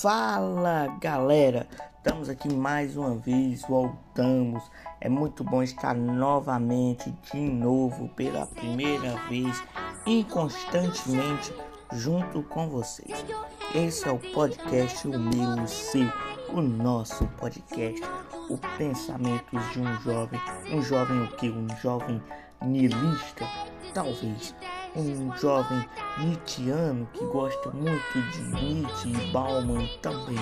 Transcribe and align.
Fala 0.00 0.86
galera, 0.98 1.68
estamos 1.98 2.30
aqui 2.30 2.50
mais 2.50 2.96
uma 2.96 3.16
vez, 3.16 3.60
voltamos. 3.68 4.62
É 4.98 5.10
muito 5.10 5.44
bom 5.44 5.62
estar 5.62 5.94
novamente, 5.94 7.14
de 7.30 7.38
novo, 7.38 8.08
pela 8.16 8.46
primeira 8.46 9.14
vez, 9.28 9.62
inconstantemente, 10.06 11.52
junto 11.92 12.42
com 12.44 12.70
vocês. 12.70 13.26
Esse 13.74 14.08
é 14.08 14.10
o 14.10 14.18
podcast, 14.32 15.06
o 15.06 15.18
meu, 15.18 15.64
o 15.64 15.68
seu, 15.68 16.10
o 16.48 16.62
nosso 16.62 17.26
podcast, 17.38 18.00
o 18.48 18.56
Pensamentos 18.78 19.70
de 19.72 19.80
um 19.80 20.00
Jovem. 20.00 20.40
Um 20.72 20.80
jovem 20.80 21.24
o 21.24 21.28
que? 21.36 21.50
Um 21.50 21.68
jovem 21.76 22.22
nilista, 22.62 23.46
talvez 23.92 24.54
um 24.96 25.36
jovem 25.36 25.86
nietzscheano 26.18 27.06
que 27.12 27.24
gosta 27.26 27.70
muito 27.70 28.22
de 28.32 28.42
Nietzsche 28.42 29.08
e 29.08 29.32
Bauman 29.32 29.86
também, 30.02 30.38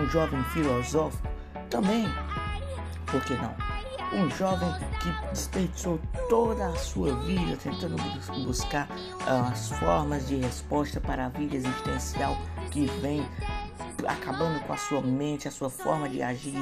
um 0.00 0.06
jovem 0.06 0.42
filósofo 0.44 1.22
também, 1.70 2.06
por 3.06 3.22
que 3.24 3.34
não? 3.34 3.54
Um 4.12 4.30
jovem 4.30 4.68
que 5.00 5.10
desperdiçou 5.30 5.98
toda 6.28 6.68
a 6.68 6.76
sua 6.76 7.14
vida 7.24 7.56
tentando 7.56 7.96
buscar 8.44 8.88
uh, 8.88 9.50
as 9.50 9.70
formas 9.70 10.28
de 10.28 10.36
resposta 10.36 11.00
para 11.00 11.26
a 11.26 11.28
vida 11.30 11.56
existencial 11.56 12.36
que 12.70 12.86
vem 13.00 13.26
acabando 14.06 14.60
com 14.66 14.72
a 14.72 14.76
sua 14.76 15.00
mente, 15.00 15.48
a 15.48 15.50
sua 15.50 15.70
forma 15.70 16.08
de 16.08 16.22
agir 16.22 16.54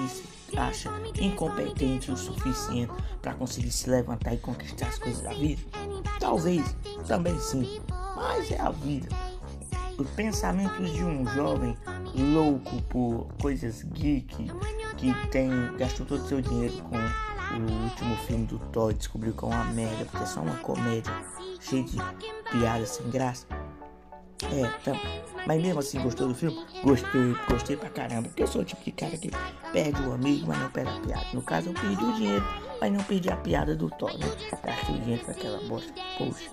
acha 0.59 0.91
incompetente 1.20 2.11
o 2.11 2.16
suficiente 2.16 2.92
para 3.20 3.34
conseguir 3.34 3.70
se 3.70 3.88
levantar 3.88 4.34
e 4.34 4.38
conquistar 4.38 4.88
as 4.88 4.98
coisas 4.98 5.23
da 5.23 5.33
vida? 5.33 5.62
Talvez, 6.19 6.77
também 7.06 7.38
sim, 7.38 7.80
mas 8.16 8.51
é 8.51 8.61
a 8.61 8.70
vida. 8.70 9.09
Os 9.98 10.09
pensamentos 10.11 10.92
de 10.92 11.05
um 11.05 11.27
jovem 11.27 11.77
louco 12.15 12.80
por 12.83 13.28
coisas 13.41 13.83
geek 13.83 14.51
que 14.97 15.28
tem 15.28 15.50
gastou 15.77 16.06
todo 16.06 16.25
o 16.25 16.28
seu 16.28 16.41
dinheiro 16.41 16.75
com 16.83 16.97
o 16.97 17.84
último 17.84 18.16
filme 18.19 18.47
do 18.47 18.59
Thor 18.59 18.94
descobriu 18.94 19.34
que 19.34 19.44
é 19.44 19.48
uma 19.48 19.64
merda, 19.64 20.05
porque 20.06 20.22
é 20.22 20.27
só 20.27 20.41
uma 20.41 20.56
comédia 20.56 21.12
cheia 21.61 21.84
de 21.84 21.97
piadas 22.50 22.89
sem 22.89 23.11
graça. 23.11 23.47
É, 24.50 24.66
tá. 24.84 24.92
Mas 25.47 25.62
mesmo 25.62 25.81
assim, 25.81 26.00
gostou 26.00 26.28
do 26.28 26.34
filme? 26.34 26.64
Gostei, 26.83 27.37
gostei 27.48 27.77
pra 27.77 27.91
caramba. 27.91 28.28
Porque 28.28 28.42
eu 28.42 28.47
sou 28.47 28.62
o 28.62 28.64
tipo 28.64 28.83
de 28.83 28.92
cara 28.92 29.16
que 29.16 29.31
perde 29.73 30.03
o 30.03 30.12
amigo, 30.12 30.47
mas 30.47 30.59
não 30.59 30.70
perde 30.70 30.91
a 30.91 31.01
piada. 31.01 31.27
No 31.33 31.42
caso, 31.42 31.70
eu 31.70 31.75
perdi 31.75 32.05
o 32.05 32.12
dinheiro, 32.15 32.45
mas 32.81 32.92
não 32.92 33.03
perdi 33.03 33.31
a 33.31 33.37
piada 33.37 33.75
do 33.75 33.91
Thor, 33.91 34.17
né? 34.19 34.27
Gastei 34.65 34.98
dinheiro 34.98 35.25
com 35.25 35.31
aquela 35.31 35.59
bosta. 35.69 35.92
Poxa, 36.19 36.51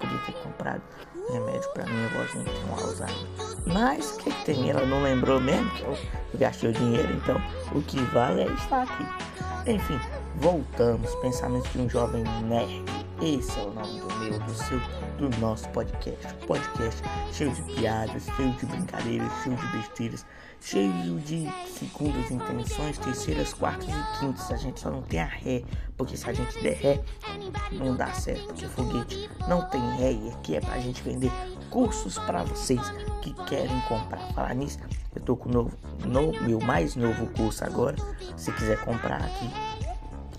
podia 0.00 0.18
ter 0.26 0.32
comprado 0.42 0.82
remédio 1.30 1.68
pra 1.72 1.84
minha 1.84 2.08
vozinha 2.08 2.44
que 2.44 2.50
tem 2.50 2.70
um 2.70 2.74
Alzheimer. 2.74 3.26
Mas, 3.66 4.10
o 4.10 4.18
que, 4.18 4.30
que 4.30 4.44
tem? 4.44 4.70
Ela 4.70 4.86
não 4.86 5.02
lembrou 5.02 5.40
mesmo 5.40 5.68
que 5.72 5.82
eu 5.82 5.98
gastei 6.38 6.70
o 6.70 6.72
dinheiro, 6.72 7.12
então 7.14 7.36
o 7.72 7.82
que 7.82 7.98
vale 8.04 8.42
é 8.42 8.46
estar 8.46 8.82
aqui. 8.82 9.04
Enfim, 9.70 9.98
voltamos. 10.36 11.12
Pensamentos 11.16 11.70
de 11.72 11.80
um 11.80 11.88
jovem 11.88 12.22
nerd. 12.44 12.95
Esse 13.20 13.58
é 13.58 13.62
o 13.62 13.72
nome 13.72 13.98
do 13.98 14.14
meu, 14.16 14.38
do 14.38 14.54
seu 14.54 14.78
do 15.18 15.40
nosso 15.40 15.66
podcast. 15.70 16.34
Podcast 16.46 17.02
cheio 17.32 17.50
de 17.50 17.62
piadas, 17.62 18.26
cheio 18.36 18.52
de 18.52 18.66
brincadeiras, 18.66 19.32
cheio 19.42 19.56
de 19.56 19.66
besteiras, 19.68 20.26
cheio 20.60 21.18
de 21.20 21.48
segundas 21.66 22.30
intenções, 22.30 22.98
terceiras, 22.98 23.54
quartas 23.54 23.88
e 23.88 24.18
quintas. 24.20 24.50
A 24.50 24.56
gente 24.56 24.80
só 24.80 24.90
não 24.90 25.00
tem 25.00 25.20
a 25.20 25.24
ré, 25.24 25.62
porque 25.96 26.14
se 26.14 26.28
a 26.28 26.32
gente 26.34 26.62
der 26.62 26.74
ré, 26.74 27.00
não 27.72 27.96
dá 27.96 28.12
certo, 28.12 28.48
porque 28.48 28.66
foguete 28.66 29.30
não 29.48 29.62
tem 29.70 29.80
ré 29.96 30.12
e 30.12 30.28
aqui 30.28 30.56
é 30.56 30.60
pra 30.60 30.78
gente 30.78 31.02
vender 31.02 31.32
cursos 31.70 32.18
para 32.18 32.44
vocês 32.44 32.82
que 33.22 33.32
querem 33.44 33.80
comprar. 33.88 34.20
Falar 34.34 34.54
nisso, 34.54 34.78
eu 35.14 35.22
tô 35.22 35.36
com 35.36 35.48
o 35.48 35.52
novo, 35.52 35.72
no, 36.04 36.32
meu 36.42 36.60
mais 36.60 36.94
novo 36.94 37.26
curso 37.28 37.64
agora. 37.64 37.96
Se 38.36 38.52
quiser 38.52 38.78
comprar 38.84 39.22
aqui, 39.22 39.50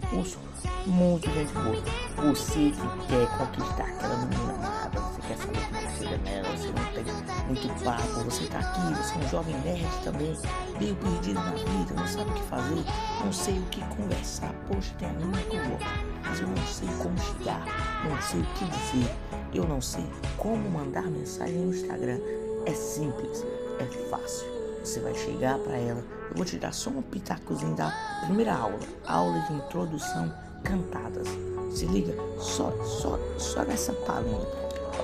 curso 0.09 0.39
muito 0.85 1.29
gente 1.31 1.53
boa. 1.53 2.31
Você 2.31 2.71
que 2.71 3.07
quer 3.07 3.37
conquistar 3.37 3.83
aquela 3.83 4.15
menina 4.25 4.53
amada, 4.53 4.99
você 4.99 5.21
quer 5.21 5.37
saber 5.37 5.59
como 5.67 5.97
chega 5.97 6.17
nela, 6.17 6.49
você 6.57 6.67
não 6.67 6.85
tem 6.93 7.03
muito 7.47 7.83
papo, 7.83 8.23
você 8.23 8.45
tá 8.45 8.59
aqui, 8.59 8.93
você 8.93 9.13
é 9.13 9.17
um 9.17 9.29
jovem 9.29 9.55
nerd 9.61 10.03
também, 10.03 10.37
meio 10.79 10.95
perdido 10.95 11.33
na 11.33 11.51
vida, 11.51 11.93
não 11.95 12.07
sabe 12.07 12.31
o 12.31 12.33
que 12.33 12.43
fazer, 12.43 12.83
não 13.23 13.33
sei 13.33 13.59
o 13.59 13.63
que 13.63 13.81
conversar. 13.95 14.53
Poxa, 14.67 14.93
tem 14.97 15.09
a 15.09 15.13
que 15.49 15.55
eu 15.57 15.77
mas 16.23 16.39
eu 16.41 16.47
não 16.47 16.67
sei 16.67 16.89
como 17.01 17.17
chegar, 17.19 17.63
não 18.03 18.21
sei 18.21 18.41
o 18.41 18.45
que 18.45 18.65
dizer, 18.65 19.15
eu 19.53 19.65
não 19.65 19.81
sei 19.81 20.05
como 20.37 20.69
mandar 20.69 21.03
mensagem 21.03 21.55
no 21.55 21.73
Instagram. 21.73 22.19
É 22.65 22.73
simples, 22.73 23.45
é 23.79 23.85
fácil. 24.09 24.56
Você 24.87 25.01
vai 25.01 25.13
chegar 25.13 25.59
para 25.59 25.75
ela. 25.75 26.01
Eu 26.29 26.35
vou 26.37 26.45
te 26.45 26.57
dar 26.57 26.71
só 26.71 26.89
um 26.89 27.01
pitacozinho 27.01 27.75
da 27.75 27.91
primeira 28.23 28.55
aula, 28.55 28.79
aula 29.05 29.37
de 29.41 29.53
introdução 29.53 30.33
cantadas. 30.63 31.27
Se 31.69 31.85
liga, 31.87 32.15
só, 32.39 32.71
só, 32.85 33.19
só 33.37 33.63
nessa 33.65 33.91
palhinha. 33.91 34.47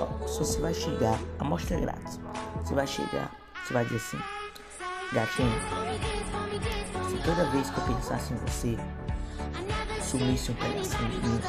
Ó, 0.00 0.26
se 0.26 0.38
você 0.38 0.58
vai 0.58 0.72
chegar, 0.72 1.18
amostra 1.38 1.76
é 1.76 1.80
grátis. 1.82 2.18
Você 2.62 2.74
vai 2.74 2.86
chegar, 2.86 3.30
você 3.62 3.74
vai 3.74 3.84
dizer 3.84 3.96
assim, 3.96 4.18
gatinho, 5.12 5.52
se 7.10 7.16
toda 7.22 7.44
vez 7.50 7.68
que 7.68 7.78
eu 7.78 7.84
pensasse 7.84 8.32
em 8.32 8.36
você, 8.36 8.78
sumisse 10.00 10.50
um 10.50 10.54
pedacinho 10.54 11.10
de 11.10 11.28
mim, 11.28 11.40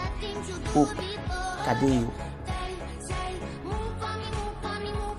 opa, 0.76 1.64
cadê 1.64 1.86
eu? 1.86 2.14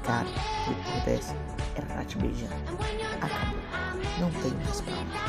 Cara, 0.05 0.27
o 0.29 0.75
que 0.75 0.91
acontece? 0.91 1.35
Ela 1.77 1.87
tá 1.87 2.05
te 2.05 2.19
beijando. 2.19 3.06
Acabou. 3.21 3.59
Não 4.19 4.31
tem 4.43 4.51
mais 4.65 4.81
palavras. 4.81 5.21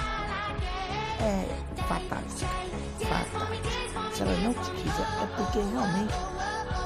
É 1.20 1.48
fantástica. 1.84 2.52
Fantástica. 3.00 4.14
Se 4.14 4.22
ela 4.22 4.36
não 4.38 4.54
te 4.54 4.72
quiser, 4.72 5.08
é 5.22 5.28
porque 5.36 5.60
realmente 5.60 6.14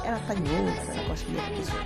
ela 0.03 0.19
tá 0.27 0.33
em 0.33 0.67
outra, 0.67 0.93
ela 0.93 1.07
gosta 1.07 1.25
de 1.29 1.35
outra 1.35 1.55
pessoa. 1.55 1.83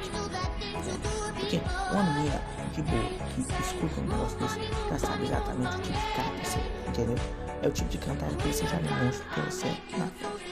Porque 1.39 1.61
uma 1.91 2.03
menina 2.03 2.41
de 2.73 2.81
boa 2.81 3.09
que 3.33 3.41
escuta 3.61 4.01
um 4.01 4.05
negócio 4.05 4.37
desse 4.39 4.59
já 4.89 4.99
sabe 4.99 5.25
exatamente 5.25 5.75
o 5.75 5.81
tipo 5.81 5.99
de 5.99 6.13
cara 6.13 6.29
que 6.29 6.47
você 6.47 6.59
é, 6.59 6.89
entendeu? 6.89 7.17
É 7.61 7.67
o 7.67 7.71
tipo 7.71 7.89
de 7.89 7.97
cantada 7.97 8.35
que 8.35 8.47
você 8.47 8.67
já 8.67 8.77
demonstra 8.77 9.25
que 9.33 9.39
você 9.41 9.67
é 9.67 9.97
na 9.97 10.07
frente. 10.07 10.45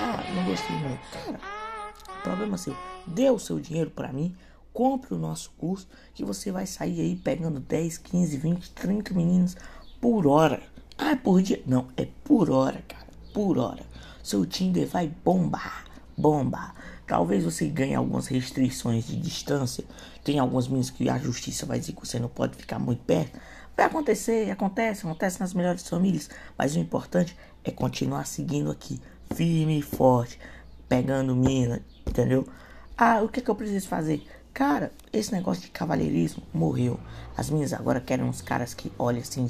Ah, 0.00 0.24
não 0.34 0.44
gostei 0.44 0.76
muito. 0.76 1.00
Cara, 1.12 1.40
problema 2.22 2.56
seu. 2.56 2.76
Dê 3.06 3.30
o 3.30 3.38
seu 3.38 3.58
dinheiro 3.58 3.90
pra 3.90 4.12
mim 4.12 4.34
compre 4.72 5.14
o 5.14 5.18
nosso 5.18 5.50
curso 5.58 5.88
que 6.14 6.24
você 6.24 6.50
vai 6.50 6.66
sair 6.66 7.00
aí 7.00 7.16
pegando 7.16 7.60
10, 7.60 7.98
15, 7.98 8.36
20, 8.36 8.70
30 8.70 9.14
meninos 9.14 9.56
por 10.00 10.26
hora. 10.26 10.62
Ah, 10.96 11.10
é 11.10 11.16
por 11.16 11.42
dia? 11.42 11.62
Não, 11.66 11.88
é 11.96 12.06
por 12.24 12.50
hora, 12.50 12.82
cara. 12.86 13.06
Por 13.32 13.58
hora. 13.58 13.84
Seu 14.22 14.46
Tinder 14.46 14.86
vai 14.86 15.08
bombar, 15.08 15.84
bombar. 16.16 16.74
Talvez 17.06 17.44
você 17.44 17.66
ganhe 17.66 17.94
algumas 17.94 18.26
restrições 18.26 19.06
de 19.06 19.16
distância. 19.16 19.84
Tem 20.22 20.38
alguns 20.38 20.68
meninos 20.68 20.90
que 20.90 21.08
a 21.08 21.18
justiça 21.18 21.66
vai 21.66 21.78
dizer 21.78 21.92
que 21.92 22.06
você 22.06 22.18
não 22.18 22.28
pode 22.28 22.56
ficar 22.56 22.78
muito 22.78 23.02
perto. 23.04 23.38
Vai 23.76 23.86
acontecer, 23.86 24.50
acontece, 24.50 25.04
acontece 25.04 25.40
nas 25.40 25.52
melhores 25.54 25.88
famílias. 25.88 26.30
Mas 26.56 26.76
o 26.76 26.78
importante 26.78 27.36
é 27.64 27.70
continuar 27.70 28.26
seguindo 28.26 28.70
aqui, 28.70 29.00
firme 29.34 29.78
e 29.78 29.82
forte, 29.82 30.38
pegando 30.88 31.34
mina, 31.34 31.82
entendeu? 32.06 32.46
Ah, 32.96 33.22
o 33.22 33.28
que, 33.28 33.40
é 33.40 33.42
que 33.42 33.50
eu 33.50 33.54
preciso 33.54 33.88
fazer? 33.88 34.24
Cara, 34.54 34.92
esse 35.10 35.32
negócio 35.32 35.62
de 35.62 35.70
cavalheirismo 35.70 36.42
morreu. 36.52 37.00
As 37.34 37.48
minhas 37.48 37.72
agora 37.72 38.02
querem 38.02 38.24
uns 38.24 38.42
caras 38.42 38.74
que 38.74 38.92
olham 38.98 39.20
assim. 39.20 39.48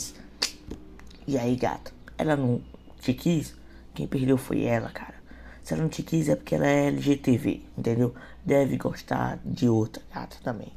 E 1.27 1.37
aí, 1.37 1.57
gato? 1.57 1.93
Ela 2.17 2.37
não 2.37 2.63
te 3.01 3.13
quis? 3.13 3.53
Quem 3.95 4.07
perdeu 4.07 4.39
foi 4.39 4.63
ela, 4.63 4.91
cara. 4.91 5.15
Se 5.65 5.75
ela 5.75 5.83
não 5.83 5.89
te 5.89 6.05
quis 6.05 6.29
é 6.29 6.37
porque 6.37 6.55
ela 6.55 6.69
é 6.69 6.87
LGTV, 6.87 7.63
entendeu? 7.77 8.15
Deve 8.45 8.77
gostar 8.77 9.41
de 9.45 9.69
outra 9.69 10.01
gata 10.15 10.37
também. 10.43 10.73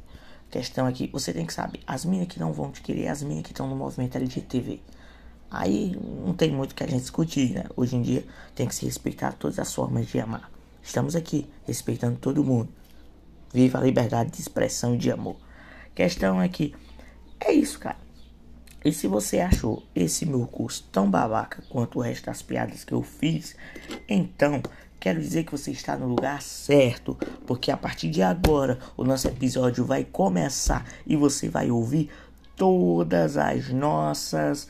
A 0.48 0.52
questão 0.52 0.88
é 0.88 0.92
que 0.92 1.06
você 1.06 1.32
tem 1.32 1.46
que 1.46 1.54
saber: 1.54 1.80
as 1.86 2.04
minhas 2.04 2.26
que 2.26 2.40
não 2.40 2.52
vão 2.52 2.72
te 2.72 2.82
querer, 2.82 3.06
as 3.06 3.22
minhas 3.22 3.44
que 3.44 3.52
estão 3.52 3.68
no 3.68 3.76
movimento 3.76 4.16
LGTV. 4.16 4.80
Aí 5.48 5.96
não 6.24 6.34
tem 6.34 6.50
muito 6.50 6.74
que 6.74 6.82
a 6.82 6.86
gente 6.88 7.02
discutir, 7.02 7.54
né? 7.54 7.64
Hoje 7.76 7.94
em 7.94 8.02
dia 8.02 8.24
tem 8.56 8.66
que 8.66 8.74
se 8.74 8.84
respeitar 8.84 9.34
todas 9.34 9.60
as 9.60 9.72
formas 9.72 10.08
de 10.08 10.18
amar. 10.18 10.50
Estamos 10.82 11.14
aqui 11.14 11.48
respeitando 11.64 12.18
todo 12.18 12.42
mundo. 12.42 12.68
Viva 13.52 13.78
a 13.78 13.82
liberdade 13.82 14.30
de 14.30 14.40
expressão 14.40 14.94
e 14.94 14.98
de 14.98 15.10
amor. 15.10 15.36
Questão 15.94 16.40
é 16.40 16.48
que 16.48 16.74
é 17.40 17.52
isso, 17.52 17.78
cara. 17.78 17.98
E 18.84 18.92
se 18.92 19.08
você 19.08 19.40
achou 19.40 19.82
esse 19.94 20.24
meu 20.24 20.46
curso 20.46 20.88
tão 20.92 21.10
babaca 21.10 21.62
quanto 21.68 21.98
o 21.98 22.02
resto 22.02 22.26
das 22.26 22.40
piadas 22.40 22.84
que 22.84 22.92
eu 22.92 23.02
fiz, 23.02 23.56
então 24.08 24.62
quero 25.00 25.20
dizer 25.20 25.44
que 25.44 25.52
você 25.52 25.72
está 25.72 25.96
no 25.96 26.06
lugar 26.06 26.40
certo, 26.40 27.18
porque 27.46 27.70
a 27.70 27.76
partir 27.76 28.10
de 28.10 28.22
agora 28.22 28.78
o 28.96 29.02
nosso 29.02 29.26
episódio 29.26 29.84
vai 29.84 30.04
começar 30.04 30.86
e 31.04 31.16
você 31.16 31.48
vai 31.48 31.70
ouvir 31.70 32.10
todas 32.54 33.36
as 33.36 33.70
nossas 33.70 34.68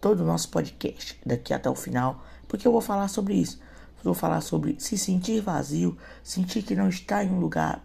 todo 0.00 0.20
o 0.20 0.26
nosso 0.26 0.48
podcast 0.48 1.20
daqui 1.24 1.52
até 1.52 1.68
o 1.68 1.74
final, 1.74 2.24
porque 2.48 2.66
eu 2.66 2.72
vou 2.72 2.80
falar 2.80 3.08
sobre 3.08 3.34
isso. 3.34 3.60
Vou 4.02 4.14
falar 4.14 4.40
sobre 4.40 4.76
se 4.78 4.96
sentir 4.96 5.40
vazio, 5.40 5.96
sentir 6.22 6.62
que 6.62 6.74
não 6.74 6.88
está 6.88 7.22
em 7.22 7.30
um 7.30 7.38
lugar 7.38 7.84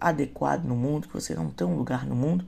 adequado 0.00 0.64
no 0.64 0.76
mundo, 0.76 1.08
que 1.08 1.14
você 1.14 1.34
não 1.34 1.50
tem 1.50 1.66
um 1.66 1.76
lugar 1.76 2.06
no 2.06 2.14
mundo. 2.14 2.46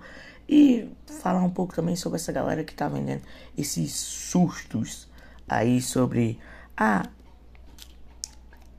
E 0.48 0.90
falar 1.20 1.42
um 1.42 1.50
pouco 1.50 1.74
também 1.74 1.96
sobre 1.96 2.16
essa 2.16 2.30
galera 2.30 2.62
que 2.62 2.74
tá 2.74 2.88
vendendo 2.88 3.22
esses 3.56 3.92
sustos 3.92 5.08
aí 5.48 5.80
sobre. 5.80 6.38
Ah, 6.76 7.08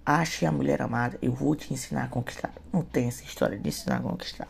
ache 0.06 0.46
a 0.46 0.52
mulher 0.52 0.82
amada, 0.82 1.18
eu 1.22 1.34
vou 1.34 1.56
te 1.56 1.74
ensinar 1.74 2.04
a 2.04 2.08
conquistar. 2.08 2.54
Não 2.72 2.82
tem 2.82 3.08
essa 3.08 3.24
história 3.24 3.58
de 3.58 3.68
ensinar 3.68 3.98
a 3.98 4.02
conquistar. 4.02 4.48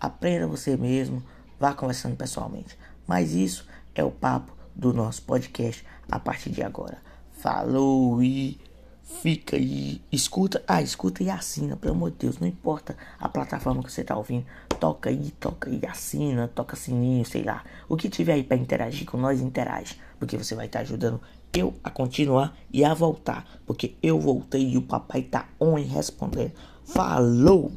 Aprenda 0.00 0.48
você 0.48 0.76
mesmo, 0.76 1.22
vá 1.60 1.72
conversando 1.72 2.16
pessoalmente. 2.16 2.76
Mas 3.06 3.32
isso 3.32 3.68
é 3.94 4.02
o 4.02 4.10
papo 4.10 4.52
do 4.74 4.92
nosso 4.92 5.22
podcast 5.22 5.86
a 6.10 6.18
partir 6.18 6.50
de 6.50 6.62
agora. 6.62 6.98
Falou 7.38 8.22
e 8.22 8.60
fica 9.02 9.56
aí, 9.56 10.00
escuta, 10.10 10.62
ah, 10.66 10.82
escuta 10.82 11.22
e 11.22 11.30
assina, 11.30 11.76
pelo 11.76 11.94
amor 11.94 12.10
de 12.10 12.18
Deus, 12.18 12.38
não 12.38 12.46
importa 12.48 12.96
a 13.18 13.28
plataforma 13.28 13.82
que 13.82 13.92
você 13.92 14.02
tá 14.02 14.16
ouvindo, 14.16 14.46
toca 14.80 15.10
aí, 15.10 15.30
toca 15.38 15.70
aí, 15.70 15.80
assina, 15.86 16.48
toca 16.48 16.76
sininho, 16.76 17.24
sei 17.24 17.42
lá, 17.42 17.64
o 17.88 17.96
que 17.96 18.08
tiver 18.08 18.34
aí 18.34 18.42
para 18.42 18.56
interagir 18.56 19.06
com 19.06 19.16
nós, 19.16 19.40
interage, 19.40 19.96
porque 20.18 20.36
você 20.36 20.54
vai 20.54 20.66
estar 20.66 20.80
tá 20.80 20.82
ajudando 20.84 21.20
eu 21.54 21.74
a 21.84 21.90
continuar 21.90 22.56
e 22.72 22.84
a 22.84 22.94
voltar, 22.94 23.46
porque 23.66 23.94
eu 24.02 24.18
voltei 24.18 24.70
e 24.70 24.78
o 24.78 24.82
papai 24.82 25.22
tá 25.22 25.48
on 25.60 25.78
e 25.78 25.82
respondendo. 25.82 26.52
Falou! 26.84 27.70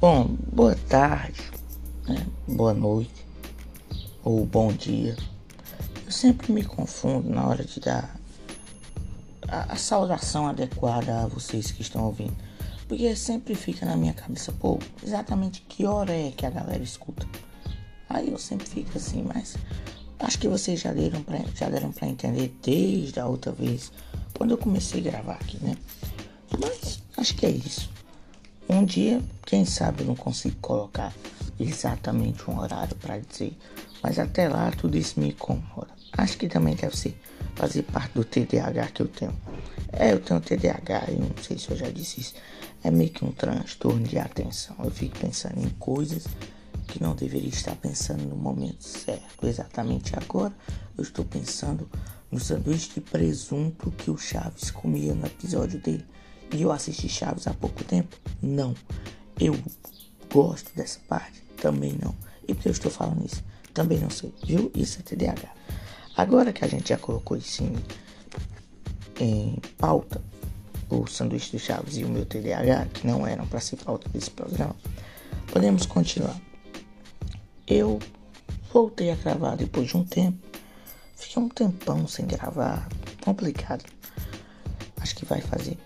Bom, 0.00 0.36
boa 0.52 0.76
tarde, 0.88 1.42
né? 2.06 2.24
boa 2.46 2.72
noite 2.72 3.26
ou 4.22 4.46
bom 4.46 4.72
dia. 4.72 5.16
Eu 6.06 6.12
sempre 6.12 6.52
me 6.52 6.62
confundo 6.62 7.28
na 7.28 7.44
hora 7.44 7.64
de 7.64 7.80
dar 7.80 8.16
a, 9.48 9.72
a 9.72 9.76
saudação 9.76 10.46
adequada 10.46 11.22
a 11.22 11.26
vocês 11.26 11.72
que 11.72 11.82
estão 11.82 12.04
ouvindo. 12.04 12.36
Porque 12.86 13.16
sempre 13.16 13.56
fica 13.56 13.84
na 13.84 13.96
minha 13.96 14.14
cabeça, 14.14 14.52
pô, 14.52 14.78
exatamente 15.02 15.62
que 15.62 15.84
hora 15.84 16.12
é 16.12 16.30
que 16.30 16.46
a 16.46 16.50
galera 16.50 16.84
escuta. 16.84 17.26
Aí 18.08 18.30
eu 18.30 18.38
sempre 18.38 18.68
fico 18.68 18.96
assim, 18.96 19.24
mas 19.24 19.56
acho 20.20 20.38
que 20.38 20.46
vocês 20.46 20.78
já 20.78 20.92
deram 20.92 21.24
pra, 21.24 21.40
já 21.56 21.68
deram 21.68 21.90
pra 21.90 22.06
entender 22.06 22.56
desde 22.62 23.18
a 23.18 23.26
outra 23.26 23.50
vez, 23.50 23.90
quando 24.32 24.52
eu 24.52 24.58
comecei 24.58 25.00
a 25.00 25.10
gravar 25.10 25.34
aqui, 25.34 25.58
né? 25.60 25.76
Mas 26.56 27.02
acho 27.16 27.34
que 27.34 27.44
é 27.44 27.50
isso. 27.50 27.97
Um 28.68 28.84
dia, 28.84 29.22
quem 29.46 29.64
sabe 29.64 30.02
eu 30.02 30.06
não 30.06 30.14
consigo 30.14 30.56
colocar 30.60 31.14
exatamente 31.58 32.50
um 32.50 32.58
horário 32.58 32.94
para 32.96 33.18
dizer, 33.18 33.56
mas 34.02 34.18
até 34.18 34.46
lá 34.46 34.70
tudo 34.70 34.98
isso 34.98 35.18
me 35.18 35.28
incomoda. 35.28 35.88
Acho 36.12 36.36
que 36.36 36.48
também 36.48 36.74
deve 36.74 36.94
ser 36.94 37.18
fazer 37.54 37.82
parte 37.84 38.12
do 38.12 38.24
TDAH 38.24 38.88
que 38.88 39.02
eu 39.02 39.08
tenho. 39.08 39.34
É, 39.90 40.12
eu 40.12 40.20
tenho 40.20 40.38
TDAH, 40.40 41.04
eu 41.08 41.18
não 41.18 41.30
sei 41.42 41.58
se 41.58 41.70
eu 41.70 41.76
já 41.78 41.88
disse 41.88 42.20
isso. 42.20 42.34
É 42.84 42.90
meio 42.90 43.10
que 43.10 43.24
um 43.24 43.32
transtorno 43.32 44.06
de 44.06 44.18
atenção. 44.18 44.76
Eu 44.84 44.90
fico 44.90 45.18
pensando 45.18 45.58
em 45.58 45.70
coisas 45.70 46.26
que 46.86 47.02
não 47.02 47.14
deveria 47.14 47.48
estar 47.48 47.74
pensando 47.74 48.22
no 48.22 48.36
momento 48.36 48.84
certo. 48.84 49.46
Exatamente 49.46 50.12
agora 50.14 50.52
eu 50.96 51.02
estou 51.02 51.24
pensando 51.24 51.88
no 52.30 52.38
sanduíche 52.38 52.90
de 52.94 53.00
presunto 53.00 53.90
que 53.92 54.10
o 54.10 54.18
Chaves 54.18 54.70
comia 54.70 55.14
no 55.14 55.26
episódio 55.26 55.80
dele. 55.80 56.04
E 56.52 56.62
eu 56.62 56.72
assisti 56.72 57.08
Chaves 57.08 57.46
há 57.46 57.54
pouco 57.54 57.84
tempo? 57.84 58.16
Não. 58.42 58.74
Eu 59.38 59.58
gosto 60.32 60.74
dessa 60.74 60.98
parte? 61.08 61.42
Também 61.60 61.96
não. 62.02 62.14
E 62.46 62.54
por 62.54 62.62
que 62.62 62.68
eu 62.68 62.72
estou 62.72 62.90
falando 62.90 63.24
isso? 63.24 63.44
Também 63.74 63.98
não 63.98 64.10
sei. 64.10 64.32
Viu? 64.44 64.70
Isso 64.74 65.00
é 65.00 65.02
TDAH. 65.02 65.52
Agora 66.16 66.52
que 66.52 66.64
a 66.64 66.68
gente 66.68 66.88
já 66.88 66.96
colocou 66.96 67.36
isso 67.36 67.62
em, 67.62 67.76
em 69.20 69.62
pauta, 69.76 70.20
o 70.88 71.06
sanduíche 71.06 71.52
do 71.52 71.58
Chaves 71.58 71.96
e 71.98 72.04
o 72.04 72.08
meu 72.08 72.24
TDAH, 72.24 72.86
que 72.86 73.06
não 73.06 73.26
eram 73.26 73.46
para 73.46 73.60
ser 73.60 73.76
pauta 73.76 74.08
desse 74.08 74.30
programa, 74.30 74.74
podemos 75.52 75.86
continuar. 75.86 76.40
Eu 77.66 77.98
voltei 78.72 79.10
a 79.10 79.14
gravar 79.14 79.56
depois 79.56 79.88
de 79.88 79.96
um 79.96 80.04
tempo. 80.04 80.38
Fiquei 81.14 81.42
um 81.42 81.48
tempão 81.48 82.08
sem 82.08 82.26
gravar. 82.26 82.88
Complicado. 83.22 83.84
Acho 85.00 85.14
que 85.14 85.24
vai 85.24 85.40
fazer 85.40 85.76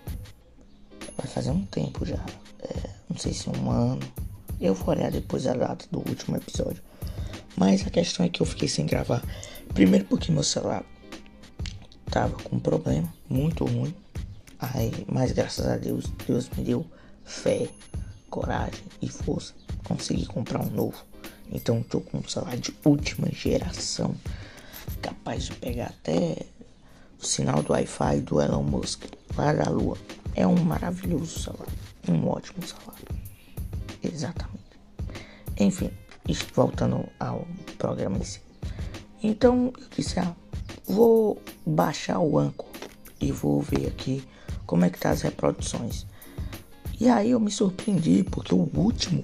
vai 1.17 1.27
fazer 1.27 1.51
um 1.51 1.65
tempo 1.65 2.05
já. 2.05 2.23
É, 2.59 2.89
não 3.09 3.17
sei 3.17 3.33
se 3.33 3.49
um 3.49 3.69
ano. 3.69 4.01
Eu 4.59 4.73
vou 4.73 4.95
olhar 4.95 5.11
depois 5.11 5.45
a 5.47 5.53
data 5.53 5.85
do 5.91 5.99
último 5.99 6.37
episódio. 6.37 6.81
Mas 7.55 7.85
a 7.85 7.89
questão 7.89 8.25
é 8.25 8.29
que 8.29 8.41
eu 8.41 8.45
fiquei 8.45 8.67
sem 8.67 8.85
gravar. 8.85 9.23
Primeiro 9.73 10.05
porque 10.05 10.31
meu 10.31 10.43
celular 10.43 10.83
tava 12.09 12.35
com 12.43 12.55
um 12.55 12.59
problema 12.59 13.13
muito 13.29 13.65
ruim. 13.65 13.93
Aí, 14.59 15.05
mas 15.11 15.31
graças 15.31 15.65
a 15.67 15.77
Deus, 15.77 16.05
Deus 16.25 16.49
me 16.55 16.63
deu 16.63 16.85
fé, 17.25 17.67
coragem 18.29 18.83
e 19.01 19.09
força. 19.09 19.53
Consegui 19.83 20.25
comprar 20.25 20.61
um 20.61 20.69
novo. 20.69 21.03
Então 21.51 21.83
tô 21.83 21.99
com 21.99 22.19
um 22.19 22.27
celular 22.27 22.57
de 22.57 22.73
última 22.85 23.27
geração. 23.31 24.15
Capaz 25.01 25.45
de 25.45 25.55
pegar 25.55 25.87
até 25.87 26.37
o 27.21 27.25
sinal 27.25 27.61
do 27.61 27.73
Wi-Fi 27.73 28.21
do 28.21 28.41
Elon 28.41 28.63
Musk 28.63 29.03
lá 29.35 29.53
da 29.53 29.69
Lua. 29.69 29.97
É 30.35 30.45
um 30.47 30.55
maravilhoso 30.63 31.39
salário. 31.39 31.73
Um 32.07 32.27
ótimo 32.27 32.65
salário. 32.65 33.07
Exatamente. 34.01 34.63
Enfim, 35.59 35.91
voltando 36.53 37.07
ao 37.19 37.47
programa 37.77 38.17
em 38.17 38.23
si. 38.23 38.41
Então 39.21 39.71
eu 39.77 39.87
disse, 39.95 40.19
ah, 40.19 40.35
vou 40.85 41.41
baixar 41.65 42.19
o 42.19 42.37
Anchor 42.37 42.67
e 43.21 43.31
vou 43.31 43.61
ver 43.61 43.87
aqui 43.87 44.23
como 44.65 44.85
é 44.85 44.89
que 44.89 44.99
tá 44.99 45.11
as 45.11 45.21
reproduções. 45.21 46.05
E 46.99 47.07
aí 47.07 47.31
eu 47.31 47.39
me 47.39 47.51
surpreendi 47.51 48.23
porque 48.23 48.53
o 48.53 48.69
último 48.75 49.23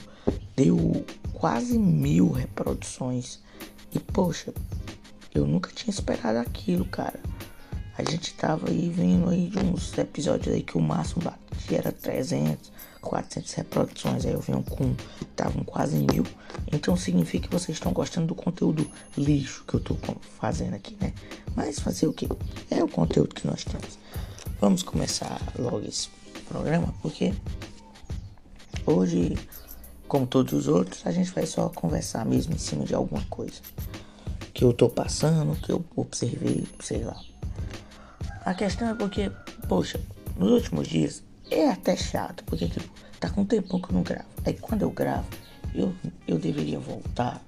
deu 0.55 1.05
quase 1.33 1.77
mil 1.77 2.31
reproduções. 2.31 3.39
E 3.93 3.99
poxa, 3.99 4.53
eu 5.33 5.47
nunca 5.47 5.71
tinha 5.73 5.91
esperado 5.91 6.39
aquilo, 6.39 6.85
cara. 6.85 7.19
A 7.99 8.09
gente 8.09 8.33
tava 8.33 8.69
aí 8.69 8.89
vindo 8.89 9.29
aí 9.29 9.49
de 9.49 9.59
uns 9.59 9.97
episódios 9.97 10.55
aí 10.55 10.63
que 10.63 10.77
o 10.77 10.81
máximo 10.81 11.21
batia 11.21 11.79
era 11.79 11.91
300, 11.91 12.71
400 13.01 13.53
reproduções. 13.55 14.25
Aí 14.25 14.31
eu 14.31 14.39
venho 14.39 14.63
com, 14.63 14.95
estavam 15.21 15.65
quase 15.65 15.97
mil. 15.97 16.23
Então 16.71 16.95
significa 16.95 17.49
que 17.49 17.53
vocês 17.53 17.75
estão 17.75 17.91
gostando 17.91 18.27
do 18.27 18.35
conteúdo 18.35 18.89
lixo 19.17 19.65
que 19.67 19.73
eu 19.73 19.81
tô 19.81 19.97
fazendo 20.39 20.75
aqui, 20.75 20.95
né? 21.01 21.13
Mas 21.53 21.81
fazer 21.81 22.07
o 22.07 22.13
que? 22.13 22.29
É 22.71 22.81
o 22.81 22.87
conteúdo 22.87 23.35
que 23.35 23.45
nós 23.45 23.65
temos. 23.65 23.99
Vamos 24.61 24.81
começar 24.81 25.37
logo 25.57 25.81
esse 25.85 26.07
programa, 26.47 26.93
porque 27.01 27.33
hoje, 28.85 29.37
como 30.07 30.25
todos 30.25 30.53
os 30.53 30.69
outros, 30.69 31.05
a 31.05 31.11
gente 31.11 31.31
vai 31.31 31.45
só 31.45 31.67
conversar 31.67 32.25
mesmo 32.25 32.53
em 32.53 32.57
cima 32.57 32.85
de 32.85 32.95
alguma 32.95 33.25
coisa 33.25 33.59
que 34.53 34.63
eu 34.63 34.71
tô 34.71 34.87
passando, 34.87 35.59
que 35.59 35.69
eu 35.69 35.83
observei, 35.97 36.65
sei 36.79 37.03
lá. 37.03 37.28
A 38.49 38.53
questão 38.55 38.89
é 38.89 38.95
porque, 38.95 39.31
poxa, 39.67 40.01
nos 40.35 40.49
últimos 40.49 40.87
dias 40.87 41.23
é 41.51 41.69
até 41.69 41.95
chato, 41.95 42.43
porque 42.45 42.67
tipo, 42.67 42.89
tá 43.19 43.29
com 43.29 43.41
um 43.41 43.45
tempão 43.45 43.79
que 43.79 43.91
eu 43.91 43.93
não 43.93 44.01
gravo. 44.01 44.25
Aí 44.43 44.55
quando 44.55 44.81
eu 44.81 44.89
gravo, 44.89 45.27
eu, 45.75 45.93
eu 46.27 46.39
deveria 46.39 46.79
voltar 46.79 47.39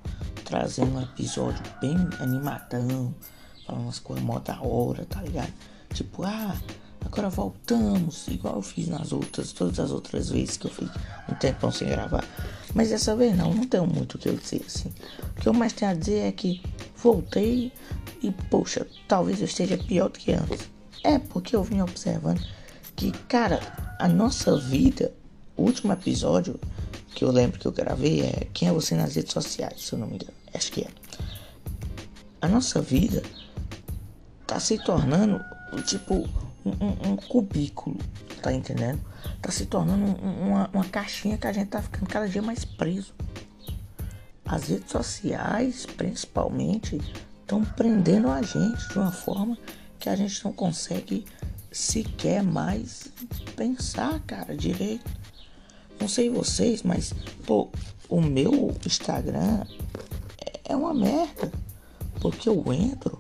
trazendo 0.46 0.96
um 0.96 1.02
episódio 1.02 1.64
bem 1.82 1.98
animadão, 2.20 3.16
falando 3.66 3.86
umas 3.86 3.98
coisas 3.98 4.24
mó 4.24 4.38
da 4.38 4.62
hora, 4.62 5.04
tá 5.06 5.24
ligado? 5.24 5.52
Tipo, 5.92 6.22
ah, 6.24 6.56
agora 7.04 7.32
voltamos, 7.32 8.28
igual 8.28 8.58
eu 8.58 8.62
fiz 8.62 8.88
nas 8.88 9.12
outras, 9.12 9.54
todas 9.54 9.80
as 9.80 9.90
outras 9.90 10.30
vezes 10.30 10.56
que 10.56 10.68
eu 10.68 10.72
fiz 10.72 10.88
um 11.28 11.34
tempão 11.34 11.72
sem 11.72 11.88
gravar. 11.88 12.24
Mas 12.76 12.90
dessa 12.90 13.16
vez 13.16 13.36
não, 13.36 13.52
não 13.52 13.66
tenho 13.66 13.88
muito 13.88 14.18
o 14.18 14.20
que 14.20 14.30
eu 14.30 14.36
dizer 14.36 14.64
assim. 14.68 14.94
O 15.36 15.42
que 15.42 15.50
eu 15.50 15.54
mais 15.54 15.74
tenho 15.74 15.90
a 15.90 15.96
dizer 15.96 16.28
é 16.28 16.32
que 16.32 16.62
voltei 16.96 17.74
e, 18.22 18.30
poxa, 18.52 18.86
talvez 19.08 19.40
eu 19.40 19.46
esteja 19.46 19.80
pior 19.80 20.08
do 20.08 20.20
que 20.20 20.32
antes. 20.34 20.70
É, 21.04 21.18
porque 21.18 21.56
eu 21.56 21.64
vim 21.64 21.82
observando 21.82 22.42
que, 22.96 23.12
cara, 23.12 23.60
a 24.00 24.08
nossa 24.08 24.58
vida, 24.58 25.12
o 25.58 25.64
último 25.64 25.92
episódio 25.94 26.60
que 27.16 27.24
eu 27.24 27.32
lembro 27.32 27.60
que 27.60 27.68
eu 27.68 27.72
gravei 27.72 28.22
é 28.22 28.48
Quem 28.54 28.68
é 28.68 28.72
você 28.72 28.96
nas 28.96 29.16
redes 29.16 29.34
sociais, 29.34 29.82
se 29.82 29.94
eu 29.94 30.00
não 30.00 30.08
me 30.08 30.16
engano. 30.16 30.34
Acho 30.54 30.72
que 30.72 30.82
é. 30.82 30.88
A 32.42 32.48
nossa 32.48 32.82
vida 32.82 33.22
tá 34.48 34.60
se 34.60 34.78
tornando 34.78 35.44
tipo 35.86 36.28
um, 36.66 36.70
um, 36.70 37.12
um 37.12 37.16
cubículo, 37.16 37.98
tá 38.42 38.52
entendendo? 38.52 39.00
Tá 39.42 39.52
se 39.52 39.66
tornando 39.66 40.04
um, 40.04 40.50
uma, 40.50 40.70
uma 40.74 40.86
caixinha 40.86 41.38
que 41.38 41.48
a 41.48 41.54
gente 41.54 41.70
tá 41.70 41.82
ficando 41.82 42.08
cada 42.08 42.28
dia 42.28 42.42
mais 42.42 42.66
preso. 42.66 43.14
As 44.46 44.68
redes 44.68 44.92
sociais, 44.92 45.86
principalmente, 45.86 47.00
estão 47.40 47.64
prendendo 47.64 48.30
a 48.30 48.42
gente 48.42 48.88
de 48.90 48.98
uma 48.98 49.12
forma 49.12 49.58
que 50.02 50.10
a 50.10 50.16
gente 50.16 50.44
não 50.44 50.52
consegue 50.52 51.26
sequer 51.72 52.44
mais 52.44 53.08
pensar, 53.56 54.20
cara, 54.22 54.58
direito. 54.58 55.10
Não 56.00 56.08
sei 56.08 56.30
vocês, 56.30 56.82
mas 56.82 57.14
pô, 57.46 57.70
o 58.10 58.20
meu 58.20 58.76
Instagram 58.86 59.64
é 60.66 60.76
uma 60.76 60.94
merda. 60.94 61.52
Porque 62.20 62.50
eu 62.50 62.64
entro 62.74 63.20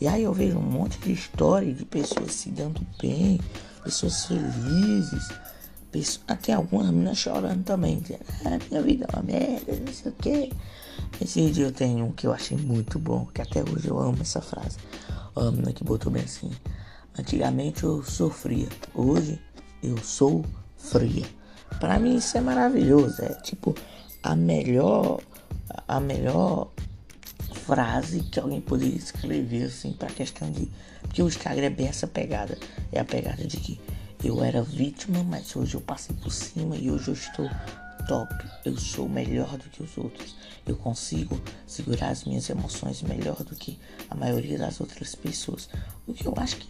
e 0.00 0.06
aí 0.06 0.22
eu 0.22 0.32
vejo 0.32 0.58
um 0.58 0.62
monte 0.62 0.98
de 1.00 1.12
história 1.12 1.72
de 1.72 1.84
pessoas 1.84 2.32
se 2.32 2.50
dando 2.50 2.80
bem, 3.00 3.40
pessoas 3.82 4.26
felizes, 4.26 5.28
até 6.28 6.52
algumas 6.52 6.86
meninas 6.90 7.18
chorando 7.18 7.64
também, 7.64 7.98
dizendo, 7.98 8.24
ah, 8.44 8.58
minha 8.70 8.82
vida 8.82 9.06
é 9.08 9.16
uma 9.16 9.22
merda, 9.24 9.72
não 9.84 9.92
sei 9.92 10.12
o 10.12 10.14
que. 10.14 10.52
Esse 11.20 11.50
dia 11.50 11.66
eu 11.66 11.72
tenho 11.72 12.04
um 12.04 12.12
que 12.12 12.26
eu 12.28 12.32
achei 12.32 12.56
muito 12.56 12.98
bom, 12.98 13.26
que 13.26 13.42
até 13.42 13.60
hoje 13.62 13.88
eu 13.88 13.98
amo 13.98 14.18
essa 14.20 14.40
frase. 14.40 14.76
A 15.38 15.50
menina 15.50 15.72
que 15.72 15.84
botou 15.84 16.10
bem 16.10 16.24
assim. 16.24 16.50
Antigamente 17.18 17.84
eu 17.84 18.02
sofria, 18.02 18.68
hoje 18.94 19.40
eu 19.82 19.96
sou 19.98 20.44
fria. 20.76 21.24
Para 21.80 21.98
mim 21.98 22.16
isso 22.16 22.36
é 22.36 22.40
maravilhoso, 22.40 23.22
é 23.22 23.34
tipo 23.34 23.74
a 24.22 24.34
melhor 24.34 25.20
a 25.86 26.00
melhor 26.00 26.70
frase 27.52 28.20
que 28.20 28.40
alguém 28.40 28.60
poderia 28.60 28.96
escrever 28.96 29.64
assim 29.64 29.92
para 29.92 30.08
questão 30.08 30.50
de 30.50 30.70
porque 31.02 31.22
o 31.22 31.28
Instagram 31.28 31.66
é 31.66 31.70
bem 31.70 31.86
essa 31.88 32.06
pegada, 32.06 32.58
é 32.92 33.00
a 33.00 33.04
pegada 33.04 33.46
de 33.46 33.56
que 33.56 33.80
eu 34.22 34.42
era 34.42 34.62
vítima, 34.62 35.22
mas 35.22 35.54
hoje 35.54 35.74
eu 35.74 35.80
passei 35.80 36.14
por 36.16 36.30
cima 36.30 36.76
e 36.76 36.90
hoje 36.90 37.08
eu 37.08 37.14
estou 37.14 37.48
top. 38.06 38.32
Eu 38.64 38.76
sou 38.76 39.08
melhor 39.08 39.56
do 39.56 39.68
que 39.70 39.82
os 39.82 39.96
outros. 39.96 40.34
Eu 40.66 40.76
consigo 40.76 41.40
segurar 41.66 42.08
as 42.08 42.24
minhas 42.24 42.48
emoções 42.50 43.02
melhor 43.02 43.42
do 43.44 43.54
que 43.54 43.78
a 44.10 44.14
maioria 44.14 44.58
das 44.58 44.80
outras 44.80 45.14
pessoas. 45.14 45.68
O 46.06 46.12
que 46.12 46.26
eu 46.26 46.34
acho 46.36 46.56
que 46.56 46.68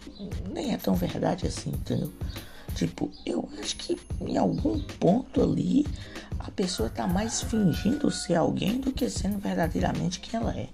nem 0.51 0.73
é 0.73 0.77
tão 0.77 0.95
verdade 0.95 1.47
assim, 1.47 1.71
entendeu? 1.71 2.11
Tipo, 2.75 3.11
eu 3.25 3.49
acho 3.59 3.75
que 3.75 3.99
em 4.21 4.37
algum 4.37 4.79
ponto 4.79 5.41
ali 5.41 5.85
a 6.39 6.51
pessoa 6.51 6.89
tá 6.89 7.07
mais 7.07 7.41
fingindo 7.41 8.09
ser 8.11 8.35
alguém 8.35 8.79
do 8.79 8.91
que 8.91 9.09
sendo 9.09 9.39
verdadeiramente 9.39 10.19
quem 10.19 10.39
ela 10.39 10.57
é. 10.57 10.69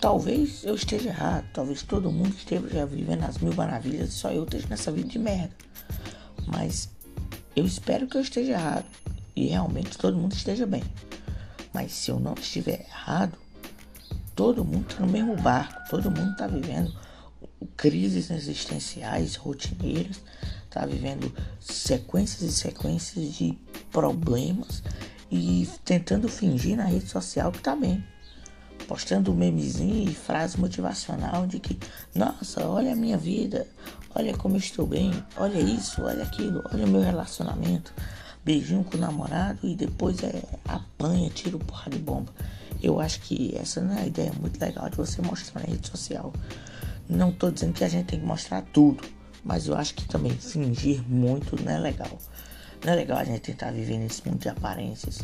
Talvez 0.00 0.64
eu 0.64 0.74
esteja 0.74 1.10
errado, 1.10 1.44
talvez 1.52 1.82
todo 1.82 2.10
mundo 2.10 2.34
esteja 2.34 2.86
vivendo 2.86 3.22
as 3.24 3.38
mil 3.38 3.54
maravilhas 3.54 4.08
e 4.08 4.12
só 4.12 4.30
eu 4.32 4.44
esteja 4.44 4.66
nessa 4.68 4.90
vida 4.90 5.08
de 5.08 5.18
merda. 5.18 5.54
Mas 6.46 6.88
eu 7.54 7.66
espero 7.66 8.06
que 8.06 8.16
eu 8.16 8.22
esteja 8.22 8.52
errado 8.52 8.86
e 9.34 9.48
realmente 9.48 9.96
todo 9.96 10.16
mundo 10.16 10.32
esteja 10.32 10.66
bem. 10.66 10.82
Mas 11.72 11.92
se 11.92 12.10
eu 12.10 12.18
não 12.18 12.34
estiver 12.34 12.86
errado, 12.88 13.36
todo 14.34 14.64
mundo 14.64 14.90
está 14.90 15.04
no 15.04 15.12
mesmo 15.12 15.36
barco, 15.36 15.88
todo 15.88 16.10
mundo 16.10 16.32
está 16.32 16.46
vivendo 16.46 16.92
crises 17.76 18.30
existenciais, 18.30 19.36
rotineiras, 19.36 20.20
está 20.64 20.86
vivendo 20.86 21.32
sequências 21.60 22.42
e 22.42 22.52
sequências 22.52 23.34
de 23.34 23.58
problemas 23.90 24.82
e 25.30 25.68
tentando 25.84 26.28
fingir 26.28 26.76
na 26.76 26.84
rede 26.84 27.08
social 27.08 27.52
que 27.52 27.58
está 27.58 27.76
bem. 27.76 28.04
Postando 28.88 29.32
memezinho 29.32 30.10
e 30.10 30.14
frase 30.14 30.58
motivacional 30.58 31.46
de 31.46 31.60
que, 31.60 31.78
nossa, 32.14 32.66
olha 32.66 32.92
a 32.92 32.96
minha 32.96 33.16
vida, 33.16 33.66
olha 34.14 34.36
como 34.36 34.56
eu 34.56 34.58
estou 34.58 34.86
bem, 34.86 35.12
olha 35.36 35.60
isso, 35.60 36.02
olha 36.02 36.24
aquilo, 36.24 36.62
olha 36.72 36.84
o 36.84 36.88
meu 36.88 37.00
relacionamento, 37.00 37.94
beijinho 38.44 38.84
com 38.84 38.96
o 38.96 39.00
namorado 39.00 39.66
e 39.66 39.74
depois 39.74 40.22
é 40.22 40.42
apanha, 40.66 41.30
tira 41.30 41.56
o 41.56 41.60
porra 41.60 41.90
de 41.90 41.98
bomba. 41.98 42.32
Eu 42.82 42.98
acho 43.00 43.20
que 43.20 43.54
essa 43.56 43.80
não 43.80 43.92
é 43.92 43.98
uma 43.98 44.06
ideia 44.06 44.32
muito 44.40 44.58
legal 44.60 44.88
de 44.88 44.96
você 44.96 45.20
mostrar 45.20 45.60
na 45.60 45.66
rede 45.66 45.88
social. 45.88 46.32
Não 47.08 47.32
tô 47.32 47.50
dizendo 47.50 47.74
que 47.74 47.84
a 47.84 47.88
gente 47.88 48.06
tem 48.06 48.20
que 48.20 48.26
mostrar 48.26 48.62
tudo, 48.62 49.02
mas 49.44 49.66
eu 49.66 49.76
acho 49.76 49.94
que 49.94 50.06
também 50.06 50.32
fingir 50.32 51.02
muito 51.06 51.62
não 51.62 51.72
é 51.72 51.78
legal. 51.78 52.18
Não 52.84 52.92
é 52.92 52.96
legal 52.96 53.18
a 53.18 53.24
gente 53.24 53.40
tentar 53.40 53.70
viver 53.70 53.98
nesse 53.98 54.26
mundo 54.26 54.40
de 54.40 54.48
aparências. 54.48 55.20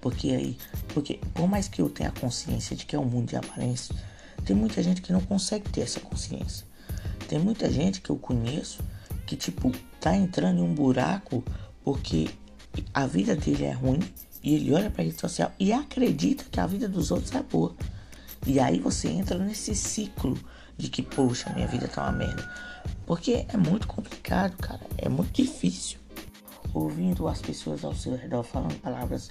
Porque 0.00 0.30
aí, 0.30 0.58
porque 0.88 1.18
por 1.34 1.48
mais 1.48 1.66
que 1.66 1.80
eu 1.80 1.88
tenha 1.88 2.12
consciência 2.12 2.76
de 2.76 2.84
que 2.84 2.94
é 2.94 2.98
um 2.98 3.04
mundo 3.04 3.28
de 3.28 3.36
aparências, 3.36 3.96
tem 4.44 4.54
muita 4.54 4.82
gente 4.82 5.02
que 5.02 5.12
não 5.12 5.20
consegue 5.20 5.68
ter 5.70 5.80
essa 5.80 6.00
consciência. 6.00 6.66
Tem 7.28 7.38
muita 7.38 7.70
gente 7.70 8.00
que 8.00 8.10
eu 8.10 8.16
conheço 8.16 8.80
que 9.26 9.36
tipo 9.36 9.72
tá 10.00 10.16
entrando 10.16 10.60
em 10.60 10.62
um 10.62 10.74
buraco 10.74 11.44
porque 11.82 12.28
a 12.92 13.06
vida 13.06 13.34
dele 13.34 13.64
é 13.64 13.72
ruim 13.72 14.00
e 14.42 14.54
ele 14.54 14.72
olha 14.72 14.90
para 14.90 15.04
rede 15.04 15.20
social 15.20 15.52
e 15.58 15.72
acredita 15.72 16.44
que 16.50 16.60
a 16.60 16.66
vida 16.66 16.88
dos 16.88 17.10
outros 17.10 17.34
é 17.34 17.42
boa. 17.42 17.74
E 18.46 18.60
aí 18.60 18.78
você 18.78 19.08
entra 19.08 19.38
nesse 19.38 19.74
ciclo 19.74 20.38
de 20.76 20.88
que, 20.88 21.02
poxa, 21.02 21.52
minha 21.54 21.66
vida 21.66 21.88
tá 21.88 22.04
uma 22.04 22.12
merda. 22.12 22.48
Porque 23.04 23.44
é 23.48 23.56
muito 23.56 23.86
complicado, 23.86 24.56
cara. 24.56 24.80
É 24.96 25.08
muito 25.08 25.32
difícil. 25.32 25.98
Ouvindo 26.72 27.26
as 27.26 27.40
pessoas 27.40 27.84
ao 27.84 27.94
seu 27.94 28.16
redor 28.16 28.44
falando 28.44 28.78
palavras 28.80 29.30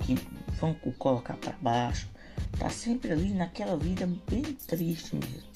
que 0.00 0.16
vão 0.60 0.74
colocar 0.98 1.34
para 1.36 1.52
baixo. 1.60 2.08
Tá 2.58 2.68
sempre 2.68 3.12
ali 3.12 3.32
naquela 3.32 3.76
vida 3.76 4.08
bem 4.28 4.42
triste 4.66 5.14
mesmo. 5.14 5.48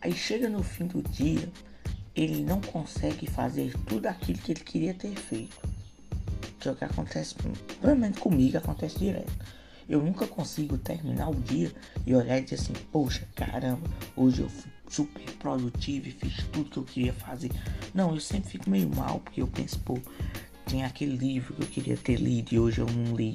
Aí 0.00 0.12
chega 0.12 0.48
no 0.48 0.62
fim 0.62 0.86
do 0.86 1.02
dia, 1.02 1.50
ele 2.14 2.42
não 2.42 2.60
consegue 2.60 3.26
fazer 3.26 3.72
tudo 3.86 4.06
aquilo 4.06 4.38
que 4.38 4.52
ele 4.52 4.60
queria 4.60 4.94
ter 4.94 5.14
feito. 5.14 5.56
Que 6.60 6.68
é 6.68 6.72
o 6.72 6.76
que 6.76 6.84
acontece, 6.84 7.34
pelo 7.80 7.96
menos 7.96 8.18
comigo, 8.18 8.58
acontece 8.58 8.98
direto. 8.98 9.32
Eu 9.88 10.02
nunca 10.02 10.26
consigo 10.26 10.78
terminar 10.78 11.30
o 11.30 11.34
dia 11.34 11.72
e 12.06 12.14
olhar 12.14 12.38
e 12.38 12.42
dizer 12.42 12.56
assim, 12.56 12.74
poxa, 12.92 13.26
caramba, 13.34 13.88
hoje 14.14 14.42
eu 14.42 14.48
fui 14.48 14.70
super 14.88 15.32
produtivo 15.36 16.08
e 16.08 16.12
fiz 16.12 16.44
tudo 16.52 16.70
que 16.70 16.76
eu 16.76 16.84
queria 16.84 17.12
fazer. 17.12 17.50
Não, 17.94 18.14
eu 18.14 18.20
sempre 18.20 18.50
fico 18.50 18.68
meio 18.68 18.88
mal 18.94 19.20
porque 19.20 19.40
eu 19.40 19.48
penso, 19.48 19.78
pô, 19.80 19.98
tinha 20.66 20.86
aquele 20.86 21.16
livro 21.16 21.54
que 21.54 21.62
eu 21.62 21.66
queria 21.66 21.96
ter 21.96 22.16
lido 22.16 22.52
e 22.52 22.60
hoje 22.60 22.80
eu 22.80 22.86
não 22.86 23.16
li. 23.16 23.34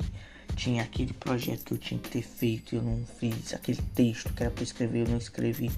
Tinha 0.55 0.83
aquele 0.83 1.11
projeto 1.13 1.65
que 1.65 1.73
eu 1.73 1.77
tinha 1.77 1.99
que 1.99 2.09
ter 2.09 2.21
feito 2.21 2.73
e 2.73 2.77
eu 2.77 2.83
não 2.83 3.05
fiz. 3.05 3.53
Aquele 3.53 3.81
texto 3.93 4.31
que 4.33 4.43
era 4.43 4.51
pra 4.51 4.63
escrever 4.63 5.05
eu 5.05 5.09
não 5.09 5.17
escrevi. 5.17 5.71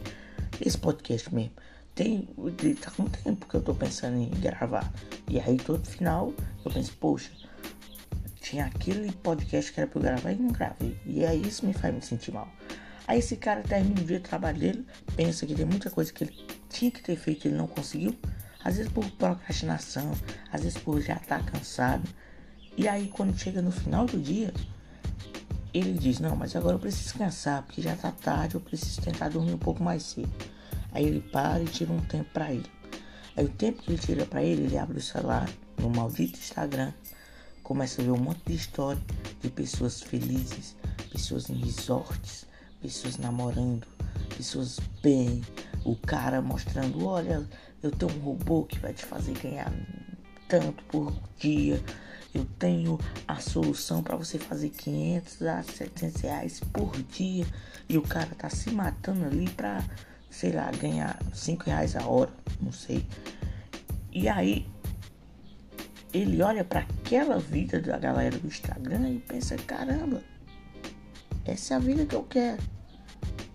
Esse 0.60 0.78
podcast 0.78 1.34
mesmo. 1.34 1.54
Tem, 1.98 2.30
tá 2.80 2.92
com 2.92 3.06
tempo 3.06 3.48
que 3.48 3.56
eu 3.56 3.62
tô 3.62 3.74
pensando 3.74 4.18
em 4.18 4.30
gravar. 4.30 4.94
E 5.28 5.40
aí 5.40 5.58
todo 5.58 5.84
final 5.84 6.32
eu 6.64 6.70
penso, 6.70 6.94
poxa, 6.98 7.32
tinha 8.40 8.68
aquele 8.68 9.12
podcast 9.12 9.74
que 9.74 9.80
era 9.80 9.90
pra 9.90 9.98
eu 10.00 10.04
gravar 10.04 10.32
e 10.32 10.36
não 10.36 10.52
gravei. 10.52 10.96
E 11.04 11.26
aí 11.26 11.42
isso 11.42 11.66
me 11.66 11.74
faz 11.74 11.96
me 11.96 12.00
sentir 12.04 12.32
mal. 12.32 12.48
Aí 13.08 13.18
esse 13.18 13.36
cara 13.36 13.64
termina 13.64 14.00
o 14.00 14.04
dia 14.06 14.20
de 14.20 14.24
trabalho 14.24 14.60
dele, 14.60 14.86
pensa 15.16 15.48
que 15.48 15.56
tem 15.56 15.66
muita 15.66 15.90
coisa 15.90 16.14
que 16.14 16.26
ele 16.26 16.38
tinha 16.70 16.92
que 16.92 17.02
ter 17.02 17.16
feito 17.16 17.46
e 17.46 17.48
ele 17.48 17.58
não 17.58 17.66
conseguiu. 17.66 18.16
Às 18.64 18.78
vezes 18.78 18.92
por 18.92 19.10
procrastinação, 19.14 20.12
às 20.52 20.62
vezes 20.62 20.78
por 20.78 21.02
já 21.02 21.16
estar 21.16 21.44
tá 21.44 21.52
cansado. 21.52 22.08
E 22.78 22.88
aí 22.88 23.08
quando 23.08 23.36
chega 23.36 23.60
no 23.60 23.72
final 23.72 24.06
do 24.06 24.20
dia, 24.20 24.54
ele 25.74 25.94
diz, 25.94 26.20
não, 26.20 26.36
mas 26.36 26.56
agora 26.56 26.76
eu 26.76 26.80
preciso 26.80 27.06
descansar, 27.06 27.64
porque 27.64 27.82
já 27.82 27.96
tá 27.96 28.12
tarde, 28.12 28.54
eu 28.54 28.62
preciso 28.62 29.02
tentar 29.02 29.30
dormir 29.30 29.54
um 29.54 29.58
pouco 29.58 29.82
mais 29.82 30.04
cedo. 30.04 30.57
Aí 30.92 31.06
ele 31.06 31.22
para 31.22 31.62
e 31.62 31.66
tira 31.66 31.92
um 31.92 32.02
tempo 32.02 32.30
para 32.34 32.52
ele. 32.52 32.70
Aí 33.36 33.46
o 33.46 33.50
tempo 33.50 33.82
que 33.84 33.92
ele 33.92 34.00
tira 34.00 34.26
para 34.26 34.44
ele, 34.44 34.64
ele 34.64 34.78
abre 34.78 34.98
o 34.98 35.02
celular 35.02 35.50
no 35.78 35.90
maldito 35.90 36.40
Instagram 36.40 36.92
começa 37.68 38.02
a 38.02 38.06
ver 38.06 38.12
um 38.12 38.18
monte 38.18 38.44
de 38.46 38.56
história 38.56 39.02
de 39.42 39.50
pessoas 39.50 40.02
felizes, 40.02 40.74
pessoas 41.12 41.50
em 41.50 41.56
resorts, 41.56 42.46
pessoas 42.82 43.18
namorando, 43.18 43.86
pessoas 44.38 44.80
bem, 45.04 45.44
o 45.84 45.94
cara 45.94 46.42
mostrando, 46.42 47.06
olha, 47.06 47.46
eu 47.84 47.92
tenho 47.92 48.14
um 48.14 48.20
robô 48.20 48.64
que 48.64 48.80
vai 48.80 48.94
te 48.94 49.04
fazer 49.04 49.38
ganhar 49.40 49.70
tanto 50.48 50.82
por 50.86 51.14
dia. 51.38 51.84
Eu 52.34 52.46
tenho 52.58 52.98
a 53.28 53.36
solução 53.42 54.02
para 54.02 54.16
você 54.16 54.40
fazer 54.40 54.70
500 54.70 55.42
a 55.42 55.62
700 55.64 56.22
reais 56.22 56.62
por 56.72 56.96
dia. 57.04 57.46
E 57.90 57.98
o 57.98 58.02
cara 58.02 58.30
tá 58.38 58.50
se 58.50 58.72
matando 58.72 59.26
ali 59.26 59.50
pra, 59.50 59.84
sei 60.30 60.52
lá, 60.52 60.70
ganhar 60.72 61.20
5 61.34 61.64
reais 61.66 61.96
a 61.96 62.06
hora. 62.06 62.32
Não 62.62 62.72
sei. 62.72 63.06
E 64.12 64.28
aí 64.28 64.66
ele 66.14 66.42
olha 66.42 66.64
para 66.64 66.82
aquela 66.82 67.38
vida 67.38 67.80
da 67.80 67.98
galera 67.98 68.38
do 68.38 68.48
Instagram 68.48 69.10
e 69.10 69.20
pensa: 69.20 69.56
caramba, 69.58 70.22
essa 71.46 71.74
é 71.74 71.78
a 71.78 71.80
vida 71.80 72.06
que 72.06 72.16
eu 72.16 72.24
quero. 72.24 72.62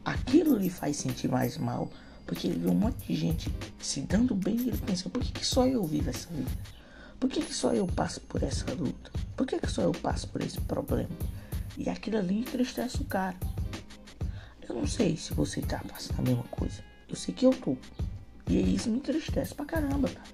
Aquilo 0.05 0.57
lhe 0.57 0.71
faz 0.71 0.97
sentir 0.97 1.29
mais 1.29 1.57
mal, 1.59 1.91
porque 2.27 2.49
ele 2.49 2.59
vê 2.59 2.69
um 2.69 2.75
monte 2.75 3.07
de 3.07 3.15
gente 3.15 3.55
se 3.81 4.01
dando 4.01 4.35
bem 4.35 4.57
e 4.57 4.69
ele 4.69 4.79
pensa: 4.79 5.09
por 5.09 5.23
que, 5.23 5.33
que 5.33 5.47
só 5.47 5.67
eu 5.67 5.85
vivo 5.85 6.11
essa 6.11 6.29
vida? 6.31 6.51
Por 7.19 7.31
que, 7.31 7.41
que 7.41 7.55
só 7.55 7.73
eu 7.73 7.87
passo 7.87 8.21
por 8.23 8.43
essa 8.43 8.73
luta? 8.75 9.11
Por 9.37 9.47
que, 9.47 9.59
que 9.59 9.71
só 9.71 9.83
eu 9.83 9.93
passo 9.93 10.27
por 10.29 10.43
esse 10.43 10.61
problema? 10.63 11.11
E 11.79 11.89
aquilo 11.89 12.19
ali 12.19 12.41
entristece 12.41 13.01
o 13.01 13.05
cara. 13.05 13.37
Eu 14.73 14.79
não 14.79 14.87
sei 14.87 15.19
se 15.19 15.35
você 15.35 15.61
tá 15.61 15.83
passando 15.87 16.21
a 16.21 16.23
mesma 16.23 16.45
coisa. 16.45 16.83
Eu 17.07 17.15
sei 17.15 17.35
que 17.35 17.45
eu 17.45 17.51
tô. 17.53 17.77
E 18.49 18.75
isso 18.75 18.89
me 18.89 18.97
entristece 18.97 19.55
pra 19.55 19.67
caramba, 19.67 20.09
cara. 20.09 20.29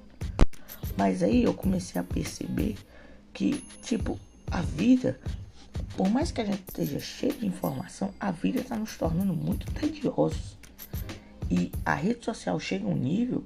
Mas 0.96 1.24
aí 1.24 1.42
eu 1.42 1.52
comecei 1.52 2.00
a 2.00 2.04
perceber 2.04 2.76
que, 3.34 3.64
tipo, 3.82 4.16
a 4.48 4.60
vida, 4.62 5.18
por 5.96 6.08
mais 6.08 6.30
que 6.30 6.40
a 6.40 6.44
gente 6.44 6.62
esteja 6.68 7.00
cheio 7.00 7.32
de 7.32 7.46
informação, 7.46 8.14
a 8.20 8.30
vida 8.30 8.60
está 8.60 8.76
nos 8.76 8.96
tornando 8.96 9.34
muito 9.34 9.68
tediosos. 9.72 10.56
E 11.50 11.72
a 11.84 11.94
rede 11.94 12.24
social 12.24 12.60
chega 12.60 12.86
a 12.86 12.90
um 12.90 12.96
nível 12.96 13.44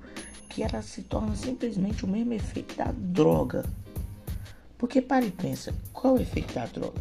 que 0.51 0.63
ela 0.63 0.83
se 0.83 1.03
torna 1.05 1.35
simplesmente 1.35 2.05
o 2.05 2.09
mesmo 2.09 2.35
efeito 2.35 2.77
da 2.77 2.93
droga. 2.93 3.65
Porque 4.77 5.01
para 5.01 5.25
e 5.25 5.31
pensa, 5.31 5.75
qual 5.91 6.17
é 6.17 6.21
o 6.21 6.23
efeito 6.23 6.53
da 6.53 6.67
droga? 6.67 7.01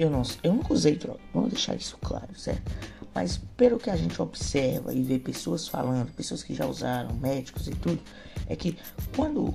Eu 0.00 0.08
não, 0.08 0.22
eu 0.42 0.54
nunca 0.54 0.72
usei 0.72 0.96
droga, 0.96 1.20
vamos 1.34 1.50
deixar 1.50 1.74
isso 1.74 1.98
claro, 2.00 2.34
certo? 2.34 2.72
Mas 3.14 3.36
pelo 3.54 3.78
que 3.78 3.90
a 3.90 3.96
gente 3.96 4.22
observa 4.22 4.94
e 4.94 5.02
vê 5.02 5.18
pessoas 5.18 5.68
falando, 5.68 6.10
pessoas 6.12 6.42
que 6.42 6.54
já 6.54 6.64
usaram, 6.64 7.14
médicos 7.16 7.68
e 7.68 7.72
tudo, 7.72 8.00
é 8.48 8.56
que 8.56 8.78
quando 9.14 9.52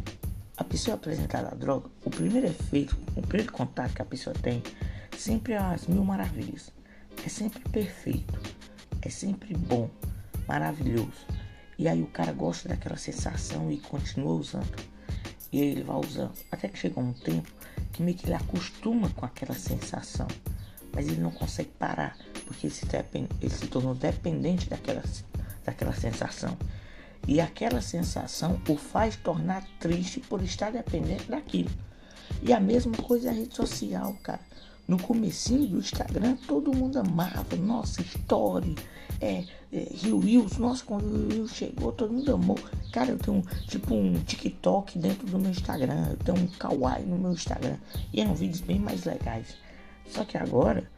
a 0.56 0.64
pessoa 0.64 0.94
é 0.94 0.98
apresentada 0.98 1.48
a 1.48 1.56
droga, 1.56 1.90
o 2.04 2.12
primeiro 2.12 2.46
efeito, 2.46 2.96
o 3.16 3.24
primeiro 3.24 3.52
contato 3.52 3.96
que 3.96 4.04
a 4.04 4.06
pessoa 4.06 4.36
tem, 4.40 4.62
sempre 5.18 5.54
é 5.54 5.58
as 5.58 5.88
mil 5.88 6.06
maravilhas. 6.06 6.72
É 7.26 7.28
sempre 7.28 7.68
perfeito, 7.72 8.40
é 9.02 9.10
sempre 9.10 9.58
bom, 9.58 9.90
maravilhoso. 10.48 11.26
E 11.76 11.88
aí 11.88 12.04
o 12.04 12.08
cara 12.08 12.32
gosta 12.32 12.70
daquela 12.70 12.98
sensação 12.98 13.72
e 13.72 13.78
continua 13.78 14.36
usando. 14.36 14.76
E 15.52 15.60
aí 15.60 15.70
ele 15.70 15.82
vai 15.82 15.98
usando. 15.98 16.34
Até 16.52 16.68
que 16.68 16.78
chega 16.78 17.00
um 17.00 17.14
tempo 17.14 17.52
que 17.96 18.04
meio 18.04 18.18
que 18.18 18.26
ele 18.26 18.34
acostuma 18.34 19.10
com 19.12 19.26
aquela 19.26 19.54
sensação. 19.54 20.28
Mas 20.94 21.08
ele 21.08 21.22
não 21.22 21.32
consegue 21.32 21.72
parar. 21.80 22.18
Porque 22.46 22.68
ele 22.68 22.74
se, 22.74 22.86
ele 23.42 23.54
se 23.54 23.68
tornou 23.68 23.96
dependente 23.96 24.70
daquela, 24.70 25.02
daquela 25.64 25.94
sensação. 25.94 26.58
E 27.26 27.40
aquela 27.40 27.82
sensação 27.82 28.62
o 28.68 28.76
faz 28.76 29.16
tornar 29.16 29.66
triste 29.80 30.20
por 30.20 30.44
estar 30.44 30.72
dependente 30.72 31.30
daquilo. 31.30 31.72
E 32.44 32.52
a 32.52 32.60
mesma 32.60 32.98
coisa 32.98 33.30
é 33.30 33.32
a 33.32 33.34
rede 33.34 33.56
social, 33.56 34.14
cara. 34.22 34.42
No 34.88 35.00
comecinho 35.00 35.68
do 35.68 35.80
Instagram, 35.80 36.38
todo 36.48 36.74
mundo 36.74 37.00
amava. 37.00 37.56
Nossa, 37.56 38.02
story, 38.04 38.76
é, 39.20 39.44
é 39.74 39.88
Rio 39.92 40.20
Reels. 40.20 40.58
Nossa, 40.58 40.86
quando 40.86 41.06
o 41.06 41.28
Rio 41.28 41.48
chegou, 41.48 41.92
todo 41.92 42.14
mundo 42.14 42.34
amou. 42.34 42.60
Cara, 42.92 43.12
eu 43.12 43.18
tenho 43.18 43.42
tipo 43.68 43.96
um 43.96 44.14
TikTok 44.24 45.00
dentro 45.00 45.26
do 45.26 45.40
meu 45.40 45.50
Instagram. 45.50 46.10
Eu 46.12 46.18
tenho 46.18 46.38
um 46.38 46.48
Kawaii 46.48 47.04
no 47.06 47.18
meu 47.18 47.32
Instagram. 47.32 47.78
E 48.14 48.22
eram 48.22 48.36
vídeos 48.36 48.62
bem 48.62 48.80
mais 48.80 49.06
legais. 49.06 49.58
Só 50.08 50.24
que 50.24 50.38
agora... 50.38 50.90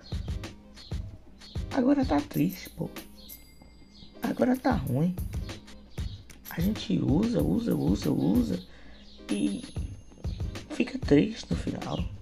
Agora 1.71 2.03
tá 2.03 2.19
triste, 2.19 2.69
pô. 2.71 2.89
Agora 4.21 4.57
tá 4.57 4.73
ruim. 4.73 5.15
A 6.49 6.59
gente 6.59 6.99
usa, 6.99 7.41
usa, 7.41 7.73
usa, 7.75 8.11
usa. 8.11 8.59
E 9.29 9.63
fica 10.71 10.97
triste 10.99 11.47
no 11.49 11.55
final. 11.55 12.16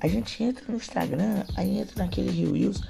A 0.00 0.08
gente 0.08 0.42
entra 0.42 0.64
no 0.68 0.76
Instagram, 0.76 1.44
aí 1.56 1.78
entra 1.78 2.04
naquele 2.04 2.30
Reels, 2.30 2.82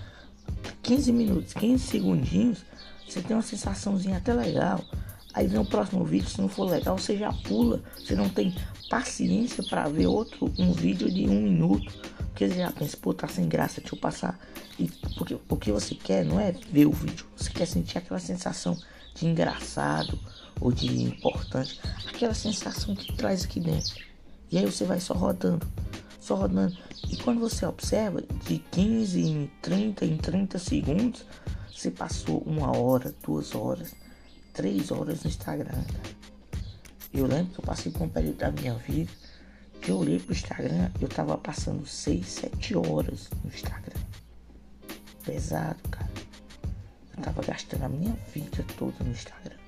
15 0.83 1.13
minutos, 1.13 1.55
15 1.55 1.87
segundinhos, 1.87 2.65
você 3.07 3.21
tem 3.21 3.37
uma 3.37 3.43
sensaçãozinha 3.43 4.17
até 4.17 4.33
legal. 4.33 4.85
Aí 5.33 5.47
vem 5.47 5.59
o 5.59 5.65
próximo 5.65 6.05
vídeo, 6.05 6.29
se 6.29 6.41
não 6.41 6.49
for 6.49 6.65
legal, 6.65 6.97
você 6.97 7.17
já 7.17 7.33
pula. 7.33 7.83
Você 7.99 8.15
não 8.15 8.29
tem 8.29 8.55
paciência 8.89 9.65
para 9.65 9.89
ver 9.89 10.07
outro, 10.07 10.53
um 10.59 10.73
vídeo 10.73 11.11
de 11.11 11.29
um 11.29 11.43
minuto. 11.43 11.93
Porque 12.29 12.49
você 12.49 12.57
já 12.57 12.71
pensa, 12.71 12.97
pô, 12.97 13.13
tá 13.13 13.27
sem 13.27 13.49
graça, 13.49 13.81
deixa 13.81 13.95
eu 13.95 13.99
passar. 13.99 14.39
E 14.79 14.89
porque 15.17 15.37
o 15.49 15.57
que 15.57 15.73
você 15.73 15.95
quer 15.95 16.25
não 16.25 16.39
é 16.39 16.53
ver 16.53 16.87
o 16.87 16.93
vídeo, 16.93 17.27
você 17.37 17.51
quer 17.51 17.67
sentir 17.67 17.99
aquela 17.99 18.21
sensação 18.21 18.79
de 19.15 19.27
engraçado 19.27 20.19
ou 20.61 20.71
de 20.71 20.87
importante. 20.87 21.81
Aquela 22.07 22.35
sensação 22.35 22.95
que 22.95 23.13
traz 23.17 23.45
aqui 23.45 23.59
dentro. 23.59 24.05
E 24.53 24.59
aí 24.59 24.65
você 24.65 24.85
vai 24.85 25.01
só 25.01 25.15
rodando 25.15 25.67
só 26.25 26.35
rodando. 26.37 26.75
E 27.11 27.17
quando 27.17 27.41
você 27.41 27.67
observa, 27.67 28.23
de 28.47 28.59
15 28.59 29.21
em 29.21 29.51
30 29.63 30.05
em 30.05 30.17
30 30.17 30.59
segundos, 30.59 31.25
você 31.73 31.91
passou 31.91 32.39
uma 32.41 32.77
hora, 32.77 33.15
duas 33.23 33.55
horas, 33.55 33.95
três 34.53 34.91
horas 34.91 35.23
no 35.23 35.31
Instagram. 35.31 35.85
Eu 37.13 37.27
lembro 37.27 37.53
que 37.53 37.61
eu 37.61 37.65
passei 37.65 37.93
por 37.93 38.03
um 38.03 38.09
período 38.09 38.39
da 38.39 38.51
minha 38.51 38.75
vida 38.75 39.11
que 39.85 39.91
eu 39.91 39.99
olhei 39.99 40.19
pro 40.19 40.33
Instagram, 40.33 40.91
eu 40.99 41.07
tava 41.07 41.37
passando 41.37 41.87
6, 41.87 42.27
7 42.27 42.75
horas 42.75 43.29
no 43.45 43.51
Instagram. 43.51 44.01
Pesado, 45.23 45.83
cara. 45.91 46.11
Eu 47.15 47.23
tava 47.23 47.43
gastando 47.43 47.83
a 47.83 47.89
minha 47.91 48.15
vida 48.33 48.65
toda 48.79 49.05
no 49.05 49.11
Instagram. 49.11 49.59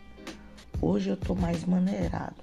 Hoje 0.80 1.10
eu 1.10 1.18
tô 1.18 1.34
mais 1.34 1.66
maneirado. 1.66 2.36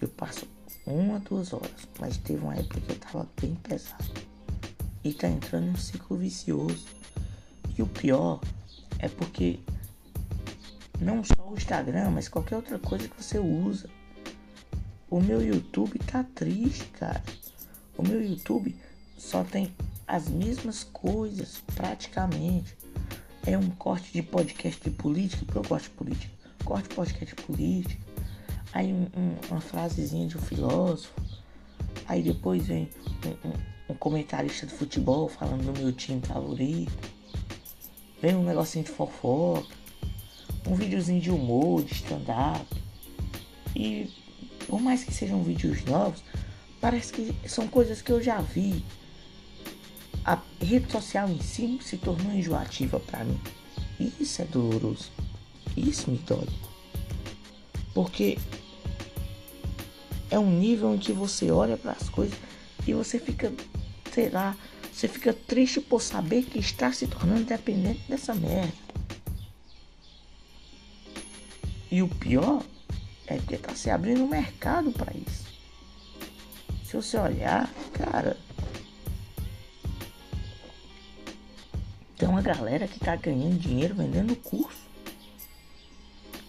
Eu 0.00 0.08
passo 0.10 0.46
uma, 0.86 1.18
duas 1.18 1.52
horas. 1.52 1.88
Mas 1.98 2.16
teve 2.16 2.42
uma 2.42 2.54
época 2.54 2.80
que 2.80 2.92
eu 2.92 2.98
tava 2.98 3.28
bem 3.40 3.54
pesado. 3.56 4.04
E 5.02 5.12
tá 5.12 5.28
entrando 5.28 5.66
em 5.66 5.70
um 5.70 5.76
ciclo 5.76 6.16
vicioso. 6.16 6.86
E 7.76 7.82
o 7.82 7.86
pior 7.86 8.40
é 8.98 9.08
porque 9.08 9.58
não 11.00 11.22
só 11.22 11.50
o 11.50 11.54
Instagram, 11.54 12.10
mas 12.10 12.28
qualquer 12.28 12.56
outra 12.56 12.78
coisa 12.78 13.08
que 13.08 13.22
você 13.22 13.38
usa. 13.38 13.88
O 15.10 15.20
meu 15.20 15.42
YouTube 15.42 15.98
tá 16.00 16.24
triste, 16.34 16.84
cara. 16.98 17.22
O 17.96 18.02
meu 18.02 18.22
YouTube 18.22 18.74
só 19.16 19.44
tem 19.44 19.72
as 20.06 20.28
mesmas 20.28 20.84
coisas, 20.84 21.62
praticamente. 21.74 22.76
É 23.46 23.56
um 23.56 23.70
corte 23.70 24.12
de 24.12 24.22
podcast 24.22 24.82
de 24.82 24.90
política, 24.90 25.44
porque 25.44 25.58
eu 25.58 25.62
gosto 25.62 25.84
de 25.84 25.90
política. 25.90 26.34
Corte 26.64 26.88
de 26.88 26.94
podcast 26.94 27.36
de 27.36 27.42
política 27.42 28.05
aí 28.76 28.92
um, 28.92 29.06
um, 29.16 29.36
uma 29.50 29.60
frasezinha 29.60 30.28
de 30.28 30.36
um 30.36 30.40
filósofo, 30.40 31.14
aí 32.06 32.22
depois 32.22 32.66
vem 32.66 32.90
um, 33.42 33.92
um, 33.92 33.96
comentarista 33.96 34.66
de 34.66 34.74
futebol 34.74 35.28
falando 35.28 35.72
do 35.72 35.80
meu 35.80 35.92
time 35.92 36.20
favorito, 36.20 36.92
vem 38.20 38.36
um 38.36 38.44
negocinho 38.44 38.84
de 38.84 38.90
fofoca, 38.90 39.74
um 40.68 40.74
videozinho 40.74 41.22
de 41.22 41.30
humor, 41.30 41.84
de 41.84 41.94
stand-up, 41.94 42.66
e 43.74 44.12
por 44.66 44.78
mais 44.78 45.04
que 45.04 45.14
sejam 45.14 45.42
vídeos 45.42 45.82
novos, 45.86 46.22
parece 46.78 47.14
que 47.14 47.34
são 47.48 47.66
coisas 47.68 48.02
que 48.02 48.12
eu 48.12 48.22
já 48.22 48.42
vi. 48.42 48.84
A 50.22 50.38
rede 50.60 50.90
social 50.90 51.30
em 51.30 51.40
si 51.40 51.78
se 51.80 51.96
tornou 51.96 52.32
enjoativa 52.32 52.98
para 52.98 53.24
mim. 53.24 53.40
Isso 54.20 54.42
é 54.42 54.44
doloroso. 54.44 55.12
Isso 55.76 56.10
me 56.10 56.18
dói. 56.18 56.48
Porque 57.94 58.36
é 60.30 60.38
um 60.38 60.50
nível 60.50 60.94
em 60.94 60.98
que 60.98 61.12
você 61.12 61.50
olha 61.50 61.76
para 61.76 61.92
as 61.92 62.08
coisas 62.08 62.36
e 62.86 62.92
você 62.92 63.18
fica, 63.18 63.52
sei 64.12 64.28
lá, 64.28 64.56
você 64.92 65.08
fica 65.08 65.32
triste 65.32 65.80
por 65.80 66.00
saber 66.00 66.44
que 66.44 66.58
está 66.58 66.92
se 66.92 67.06
tornando 67.06 67.44
dependente 67.44 68.02
dessa 68.08 68.34
merda. 68.34 68.72
E 71.90 72.02
o 72.02 72.08
pior 72.08 72.62
é 73.26 73.38
que 73.38 73.54
está 73.54 73.74
se 73.74 73.90
abrindo 73.90 74.24
um 74.24 74.28
mercado 74.28 74.90
para 74.92 75.12
isso. 75.16 75.46
Se 76.84 76.96
você 76.96 77.16
olhar, 77.18 77.70
cara, 77.92 78.36
tem 82.16 82.28
uma 82.28 82.42
galera 82.42 82.88
que 82.88 82.96
está 82.96 83.16
ganhando 83.16 83.58
dinheiro 83.58 83.94
vendendo 83.94 84.34
curso. 84.36 84.86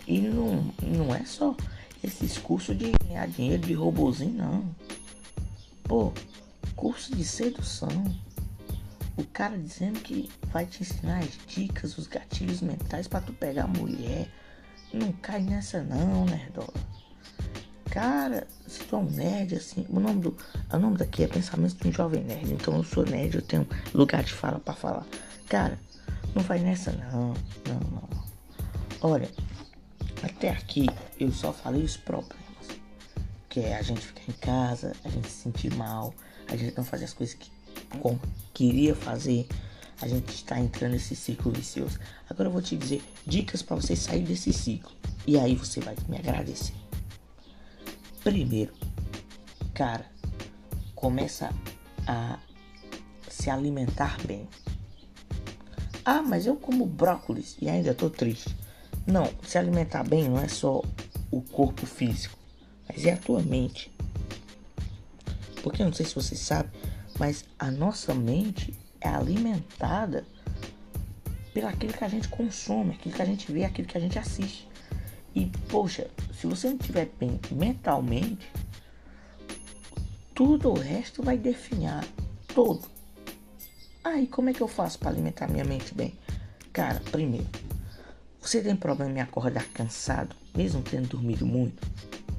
E 0.07 0.21
não, 0.21 0.73
não 0.81 1.13
é 1.13 1.25
só 1.25 1.55
esses 2.03 2.37
cursos 2.37 2.77
de 2.77 2.91
ganhar 3.17 3.27
dinheiro 3.27 3.63
de 3.63 3.73
robozinho, 3.73 4.33
não. 4.33 4.75
Pô, 5.83 6.13
curso 6.75 7.15
de 7.15 7.23
sedução. 7.23 7.89
O 9.17 9.23
cara 9.23 9.57
dizendo 9.57 9.99
que 9.99 10.29
vai 10.51 10.65
te 10.65 10.83
ensinar 10.83 11.19
as 11.19 11.37
dicas, 11.47 11.97
os 11.97 12.05
gatilhos 12.05 12.61
mentais 12.61 13.07
para 13.07 13.21
tu 13.21 13.33
pegar 13.33 13.63
a 13.63 13.67
mulher. 13.67 14.29
Não 14.93 15.11
cai 15.11 15.41
nessa 15.41 15.81
não, 15.81 16.25
nerdola. 16.25 16.73
Cara, 17.89 18.45
se 18.67 18.83
tu 18.83 18.95
é 18.95 18.99
um 18.99 19.09
nerd 19.09 19.55
assim, 19.55 19.85
o 19.89 19.99
nome 19.99 20.21
do, 20.21 20.37
o 20.71 20.77
nome 20.77 20.97
daqui 20.97 21.23
é 21.23 21.27
pensamento 21.27 21.75
de 21.77 21.87
um 21.87 21.91
jovem 21.91 22.23
nerd. 22.23 22.53
Então 22.53 22.75
eu 22.75 22.83
sou 22.83 23.03
nerd, 23.03 23.35
eu 23.35 23.41
tenho 23.41 23.67
lugar 23.93 24.23
de 24.23 24.33
fala 24.33 24.59
para 24.59 24.75
falar. 24.75 25.05
Cara, 25.49 25.79
não 26.35 26.43
vai 26.43 26.59
nessa 26.59 26.91
não, 26.91 27.33
não, 27.67 27.79
não. 27.91 28.09
Olha, 29.01 29.29
até 30.21 30.49
aqui 30.49 30.87
eu 31.19 31.31
só 31.31 31.51
falei 31.51 31.83
os 31.83 31.97
problemas. 31.97 32.46
Que 33.57 33.63
é 33.63 33.75
a 33.75 33.81
gente 33.81 34.01
ficar 34.01 34.21
em 34.29 34.33
casa, 34.33 34.95
a 35.03 35.09
gente 35.09 35.27
se 35.27 35.41
sentir 35.41 35.73
mal, 35.73 36.13
a 36.47 36.55
gente 36.55 36.77
não 36.77 36.83
fazer 36.83 37.05
as 37.05 37.13
coisas 37.13 37.35
que 37.35 37.49
queria 38.53 38.93
fazer. 38.93 39.47
A 39.99 40.07
gente 40.07 40.29
está 40.29 40.59
entrando 40.59 40.91
nesse 40.91 41.15
ciclo 41.15 41.51
vicioso. 41.51 41.97
Agora 42.29 42.49
eu 42.49 42.53
vou 42.53 42.61
te 42.61 42.77
dizer 42.77 43.03
dicas 43.25 43.63
para 43.63 43.75
você 43.75 43.95
sair 43.95 44.21
desse 44.21 44.53
ciclo. 44.53 44.91
E 45.25 45.39
aí 45.39 45.55
você 45.55 45.79
vai 45.79 45.95
me 46.07 46.19
agradecer. 46.19 46.75
Primeiro, 48.23 48.75
cara, 49.73 50.05
começa 50.93 51.49
a 52.05 52.37
se 53.27 53.49
alimentar 53.49 54.17
bem. 54.23 54.47
Ah, 56.05 56.21
mas 56.21 56.45
eu 56.45 56.57
como 56.57 56.85
brócolis 56.85 57.57
e 57.59 57.67
ainda 57.67 57.95
tô 57.95 58.07
triste. 58.07 58.55
Não, 59.07 59.27
se 59.41 59.57
alimentar 59.57 60.03
bem 60.03 60.29
não 60.29 60.39
é 60.39 60.47
só 60.47 60.83
o 61.31 61.41
corpo 61.41 61.87
físico, 61.87 62.37
é 63.05 63.13
a 63.13 63.17
tua 63.17 63.41
mente. 63.41 63.91
Porque 65.61 65.81
eu 65.81 65.85
não 65.85 65.93
sei 65.93 66.05
se 66.05 66.15
você 66.15 66.35
sabe, 66.35 66.69
mas 67.19 67.43
a 67.59 67.69
nossa 67.69 68.13
mente 68.13 68.73
é 69.01 69.09
alimentada 69.09 70.25
pelo 71.53 71.67
aquilo 71.67 71.93
que 71.93 72.03
a 72.03 72.07
gente 72.07 72.27
consome, 72.27 72.91
aquilo 72.91 73.15
que 73.15 73.21
a 73.21 73.25
gente 73.25 73.51
vê, 73.51 73.65
aquilo 73.65 73.87
que 73.87 73.97
a 73.97 74.01
gente 74.01 74.17
assiste. 74.17 74.67
E 75.35 75.51
poxa, 75.69 76.07
se 76.33 76.47
você 76.47 76.69
não 76.69 76.77
estiver 76.77 77.09
bem 77.19 77.39
mentalmente, 77.51 78.51
tudo 80.33 80.69
o 80.69 80.79
resto 80.79 81.23
vai 81.23 81.37
definhar 81.37 82.05
todo. 82.53 82.87
Aí 84.03 84.27
como 84.27 84.49
é 84.49 84.53
que 84.53 84.61
eu 84.61 84.67
faço 84.67 84.99
para 84.99 85.09
alimentar 85.09 85.47
minha 85.47 85.65
mente 85.65 85.93
bem? 85.93 86.13
Cara, 86.71 87.01
primeiro, 87.11 87.47
você 88.39 88.61
tem 88.61 88.75
problema 88.75 89.11
em 89.11 89.21
acordar 89.21 89.65
cansado, 89.73 90.35
mesmo 90.55 90.81
tendo 90.81 91.09
dormido 91.09 91.45
muito? 91.45 91.85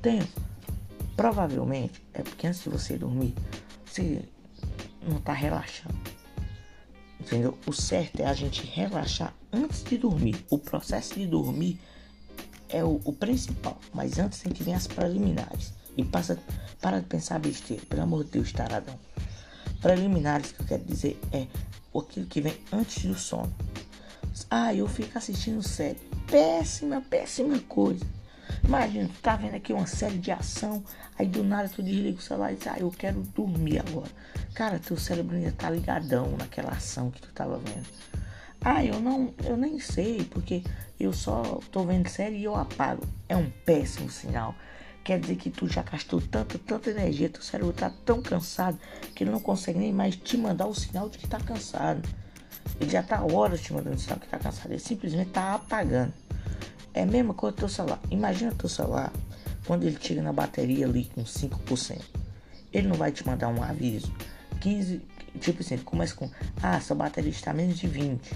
Tenho. 0.01 0.27
Provavelmente 1.18 2.00
é 2.14 2.22
porque 2.22 2.46
antes 2.46 2.62
de 2.62 2.68
você 2.68 2.96
dormir, 2.96 3.35
você 3.85 4.22
não 5.02 5.16
está 5.16 5.33
relaxando. 5.33 5.98
Entendeu? 7.18 7.59
O 7.66 7.72
certo 7.72 8.20
é 8.20 8.26
a 8.26 8.33
gente 8.33 8.64
relaxar 8.64 9.35
antes 9.52 9.83
de 9.83 9.98
dormir. 9.98 10.46
O 10.48 10.59
processo 10.59 11.14
de 11.14 11.26
dormir 11.26 11.81
é 12.68 12.85
o, 12.85 13.00
o 13.04 13.12
principal, 13.12 13.81
mas 13.92 14.20
antes 14.20 14.38
tem 14.38 14.52
que 14.52 14.62
vir 14.62 14.74
as 14.74 14.87
preliminares. 14.87 15.74
E 15.96 16.04
passa, 16.04 16.38
para 16.81 17.00
de 17.00 17.07
pensar 17.07 17.40
besteira, 17.40 17.85
pelo 17.87 18.02
amor 18.02 18.22
de 18.22 18.31
Deus, 18.31 18.52
taradão. 18.52 18.96
Preliminares 19.81 20.52
que 20.52 20.62
eu 20.62 20.66
quero 20.66 20.85
dizer 20.85 21.18
é 21.33 21.48
aquilo 21.98 22.26
que 22.26 22.40
vem 22.40 22.57
antes 22.70 23.04
do 23.04 23.18
sono. 23.18 23.52
Ah, 24.48 24.72
eu 24.72 24.87
fico 24.87 25.18
assistindo 25.18 25.64
série. 25.64 25.98
Péssima, 26.31 27.00
péssima 27.00 27.59
coisa. 27.59 28.07
Imagina, 28.65 29.09
tu 29.09 29.21
tá 29.21 29.37
vendo 29.37 29.55
aqui 29.55 29.73
uma 29.73 29.87
série 29.87 30.19
de 30.19 30.31
ação, 30.31 30.85
aí 31.19 31.27
do 31.27 31.43
nada 31.43 31.69
tu 31.69 31.83
desliga 31.83 32.19
o 32.19 32.23
celular 32.23 32.53
e 32.53 32.57
diz, 32.57 32.67
ah, 32.67 32.77
eu 32.79 32.91
quero 32.91 33.21
dormir 33.35 33.81
agora. 33.81 34.11
Cara, 34.55 34.79
teu 34.79 34.97
cérebro 34.97 35.37
ainda 35.37 35.53
tá 35.53 35.71
ligadão 35.71 36.37
naquela 36.37 36.71
ação 36.71 37.11
que 37.11 37.21
tu 37.21 37.29
tava 37.33 37.59
vendo. 37.59 37.87
Ah, 38.61 38.85
eu 38.85 39.01
não, 39.01 39.33
eu 39.45 39.57
nem 39.57 39.79
sei, 39.79 40.25
porque 40.25 40.63
eu 40.99 41.13
só 41.13 41.61
tô 41.71 41.85
vendo 41.85 42.09
série 42.09 42.39
e 42.39 42.45
eu 42.45 42.57
apago. 42.57 43.03
É 43.29 43.37
um 43.37 43.49
péssimo 43.65 44.11
sinal. 44.11 44.55
Quer 45.05 45.21
dizer 45.21 45.37
que 45.37 45.49
tu 45.49 45.69
já 45.69 45.83
gastou 45.83 46.21
tanta, 46.21 46.59
tanta 46.59 46.91
energia, 46.91 47.31
teu 47.31 47.41
cérebro 47.41 47.73
tá 47.73 47.91
tão 48.05 48.21
cansado 48.21 48.79
que 49.15 49.25
ele 49.25 49.31
não 49.31 49.41
consegue 49.41 49.79
nem 49.79 49.93
mais 49.93 50.17
te 50.17 50.37
mandar 50.37 50.67
o 50.67 50.75
sinal 50.75 51.09
de 51.09 51.19
que 51.19 51.27
tá 51.27 51.39
cansado. 51.39 52.07
Ele 52.81 52.91
já 52.91 53.03
tá 53.03 53.23
horas 53.23 53.61
te 53.61 53.73
mandando 53.73 53.97
o 53.97 53.99
sinal 53.99 54.19
que 54.19 54.29
tá 54.29 54.39
cansado. 54.39 54.71
Ele 54.71 54.79
simplesmente 54.79 55.31
tá 55.31 55.55
apagando. 55.55 56.13
É 56.94 57.03
a 57.03 57.07
mesma 57.07 57.35
coisa 57.35 57.55
do 57.55 57.61
teu 57.61 57.68
celular. 57.68 58.01
Imagina 58.11 58.53
teu 58.53 58.68
celular 58.68 59.12
quando 59.66 59.85
ele 59.85 59.98
chega 60.01 60.22
na 60.22 60.33
bateria 60.33 60.87
ali 60.87 61.05
com 61.14 61.22
5%. 61.22 62.01
Ele 62.72 62.88
não 62.88 62.96
vai 62.96 63.12
te 63.12 63.27
mandar 63.27 63.48
um 63.48 63.62
aviso. 63.62 64.12
15, 64.61 65.01
tipo 65.40 65.62
assim, 65.62 65.79
começa 65.79 66.14
com: 66.14 66.31
Ah, 66.62 66.81
sua 66.81 66.96
bateria 66.96 67.31
está 67.31 67.53
menos 67.53 67.79
de 67.79 67.87
20. 67.87 68.33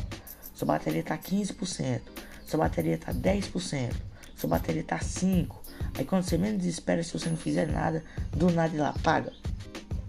Sua 0.55 0.67
bateria 0.67 1.01
está 1.01 1.17
15%. 1.19 2.01
Sua 2.47 2.59
bateria 2.59 2.95
está 2.95 3.13
10%. 3.13 3.93
Sua 4.37 4.51
bateria 4.51 4.83
está 4.83 4.99
5%. 4.99 5.49
Aí 5.95 6.05
quando 6.05 6.23
você 6.23 6.39
menos 6.39 6.65
espera, 6.65 7.03
se 7.03 7.13
você 7.13 7.29
não 7.29 7.37
fizer 7.37 7.67
nada, 7.67 8.05
do 8.31 8.51
nada 8.51 8.75
ele 8.75 8.83
apaga. 8.83 9.33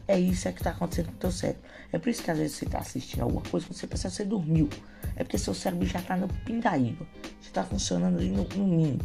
É 0.07 0.19
isso 0.19 0.47
é 0.47 0.51
que 0.51 0.59
está 0.59 0.71
acontecendo 0.71 1.07
com 1.07 1.13
o 1.13 1.17
teu 1.17 1.31
cérebro. 1.31 1.61
É 1.91 1.97
por 1.97 2.09
isso 2.09 2.23
que 2.23 2.31
às 2.31 2.37
vezes 2.37 2.57
você 2.57 2.65
está 2.65 2.79
assistindo 2.79 3.21
alguma 3.21 3.41
coisa, 3.41 3.65
você 3.69 3.87
pensa 3.87 4.09
que 4.09 4.15
você 4.15 4.25
dormiu. 4.25 4.69
É 5.15 5.23
porque 5.23 5.37
seu 5.37 5.53
cérebro 5.53 5.85
já 5.85 5.99
está 5.99 6.17
no 6.17 6.27
pindaíba. 6.27 7.05
Já 7.41 7.47
está 7.47 7.63
funcionando 7.63 8.17
ali 8.17 8.29
no, 8.29 8.43
no 8.43 8.67
mínimo. 8.67 9.01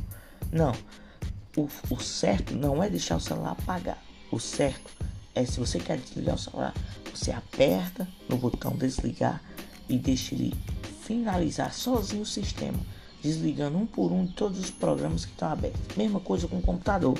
Não. 0.50 0.72
O, 1.56 1.68
o 1.90 2.00
certo 2.00 2.54
não 2.54 2.82
é 2.82 2.90
deixar 2.90 3.16
o 3.16 3.20
celular 3.20 3.52
apagar. 3.52 4.02
O 4.30 4.38
certo 4.38 4.90
é 5.34 5.44
se 5.44 5.60
você 5.60 5.78
quer 5.78 5.98
desligar 5.98 6.34
o 6.34 6.38
celular, 6.38 6.74
você 7.14 7.30
aperta 7.30 8.08
no 8.28 8.36
botão 8.36 8.72
desligar 8.72 9.40
e 9.88 9.96
deixa 9.96 10.34
ele 10.34 10.54
finalizar 11.02 11.72
sozinho 11.72 12.22
o 12.22 12.26
sistema, 12.26 12.78
desligando 13.22 13.78
um 13.78 13.86
por 13.86 14.12
um 14.12 14.26
todos 14.26 14.58
os 14.58 14.70
programas 14.70 15.24
que 15.24 15.32
estão 15.32 15.50
abertos. 15.50 15.96
Mesma 15.96 16.20
coisa 16.20 16.46
com 16.48 16.58
o 16.58 16.62
computador. 16.62 17.18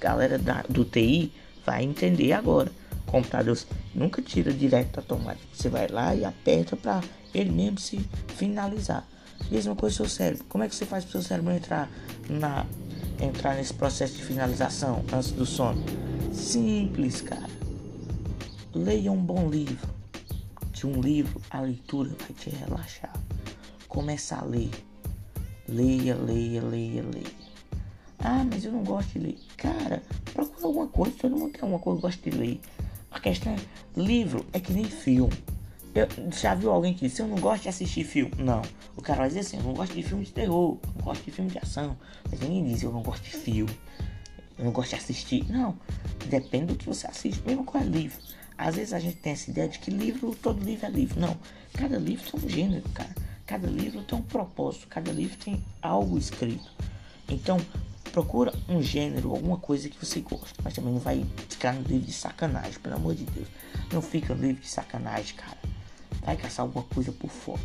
Galera 0.00 0.38
da, 0.38 0.62
do 0.68 0.84
TI 0.84 1.32
vai 1.64 1.84
entender 1.84 2.32
agora. 2.32 2.70
Computadores 3.06 3.66
nunca 3.94 4.20
tira 4.20 4.52
direto 4.52 5.00
tomada. 5.02 5.38
Você 5.52 5.68
vai 5.68 5.88
lá 5.88 6.14
e 6.14 6.24
aperta 6.24 6.76
para 6.76 7.00
ele 7.32 7.50
mesmo 7.50 7.78
se 7.78 7.98
finalizar. 8.36 9.06
Mesma 9.50 9.76
coisa 9.76 9.96
seu 9.96 10.08
cérebro. 10.08 10.44
Como 10.48 10.64
é 10.64 10.68
que 10.68 10.74
você 10.74 10.84
faz 10.84 11.04
para 11.04 11.10
o 11.10 11.12
seu 11.12 11.22
cérebro 11.22 11.52
entrar 11.52 11.88
na 12.28 12.66
entrar 13.20 13.54
nesse 13.54 13.72
processo 13.72 14.14
de 14.16 14.24
finalização 14.24 15.04
antes 15.12 15.30
do 15.30 15.46
sono? 15.46 15.82
Simples, 16.32 17.20
cara. 17.20 17.48
Leia 18.74 19.12
um 19.12 19.22
bom 19.22 19.48
livro. 19.48 19.94
De 20.72 20.86
um 20.86 21.00
livro, 21.00 21.40
a 21.50 21.60
leitura 21.60 22.10
vai 22.18 22.32
te 22.34 22.50
relaxar. 22.50 23.12
Começa 23.88 24.36
a 24.36 24.44
ler. 24.44 24.70
Leia, 25.68 26.14
leia, 26.14 26.62
leia, 26.62 27.02
leia. 27.02 27.46
Ah, 28.18 28.44
mas 28.44 28.64
eu 28.64 28.72
não 28.72 28.84
gosto 28.84 29.12
de 29.12 29.20
ler. 29.20 29.38
Cara, 29.56 30.02
procura 30.34 30.66
alguma 30.66 30.88
coisa. 30.88 31.16
Todo 31.18 31.36
mundo 31.36 31.52
tem 31.52 31.62
alguma 31.62 31.78
coisa 31.78 31.96
que 31.98 32.02
gosta 32.02 32.30
de 32.30 32.36
ler. 32.36 32.60
A 33.16 33.18
questão 33.18 33.50
é, 33.50 33.56
livro 33.98 34.44
é 34.52 34.60
que 34.60 34.74
nem 34.74 34.84
filme. 34.84 35.32
Eu, 35.94 36.06
já 36.38 36.54
viu 36.54 36.70
alguém 36.70 36.92
que 36.92 37.08
disse, 37.08 37.22
eu 37.22 37.26
não 37.26 37.38
gosto 37.38 37.62
de 37.62 37.70
assistir 37.70 38.04
filme? 38.04 38.30
Não. 38.36 38.60
O 38.94 39.00
cara 39.00 39.20
vai 39.20 39.28
dizer 39.28 39.40
assim, 39.40 39.56
eu 39.56 39.62
não 39.62 39.72
gosto 39.72 39.94
de 39.94 40.02
filme 40.02 40.22
de 40.22 40.32
terror, 40.32 40.78
não 40.94 41.02
gosto 41.02 41.24
de 41.24 41.30
filme 41.30 41.50
de 41.50 41.58
ação. 41.58 41.96
Mas 42.30 42.40
ninguém 42.40 42.66
diz, 42.66 42.82
eu 42.82 42.92
não 42.92 43.02
gosto 43.02 43.22
de 43.22 43.30
filme. 43.30 43.74
Eu 44.58 44.66
não 44.66 44.70
gosto 44.70 44.90
de 44.90 44.96
assistir. 44.96 45.50
Não. 45.50 45.78
Depende 46.28 46.66
do 46.66 46.76
que 46.76 46.84
você 46.84 47.06
assiste. 47.06 47.42
Mesmo 47.46 47.64
com 47.64 47.78
é 47.78 47.84
livro. 47.84 48.18
Às 48.58 48.76
vezes 48.76 48.92
a 48.92 48.98
gente 48.98 49.16
tem 49.16 49.32
essa 49.32 49.50
ideia 49.50 49.66
de 49.66 49.78
que 49.78 49.90
livro, 49.90 50.36
todo 50.42 50.62
livro 50.62 50.84
é 50.84 50.90
livro. 50.90 51.18
Não. 51.18 51.38
Cada 51.72 51.96
livro 51.96 52.30
tem 52.30 52.38
um 52.44 52.48
gênero, 52.50 52.88
cara. 52.90 53.14
Cada 53.46 53.66
livro 53.66 54.02
tem 54.02 54.18
um 54.18 54.22
propósito. 54.22 54.88
Cada 54.88 55.10
livro 55.10 55.38
tem 55.38 55.64
algo 55.80 56.18
escrito. 56.18 56.70
Então, 57.30 57.56
procura 58.16 58.50
um 58.66 58.82
gênero, 58.82 59.30
alguma 59.30 59.58
coisa 59.58 59.90
que 59.90 60.02
você 60.02 60.20
gosta. 60.20 60.62
Mas 60.64 60.72
também 60.72 60.90
não 60.90 61.00
vai 61.00 61.26
ficar 61.50 61.74
no 61.74 61.82
livro 61.82 62.06
de 62.06 62.14
sacanagem, 62.14 62.80
pelo 62.80 62.96
amor 62.96 63.14
de 63.14 63.24
Deus. 63.24 63.46
Não 63.92 64.00
fica 64.00 64.34
no 64.34 64.40
livro 64.40 64.62
de 64.62 64.68
sacanagem, 64.70 65.36
cara. 65.36 65.58
Vai 66.22 66.34
caçar 66.34 66.64
alguma 66.64 66.82
coisa 66.86 67.12
por 67.12 67.28
fora. 67.28 67.60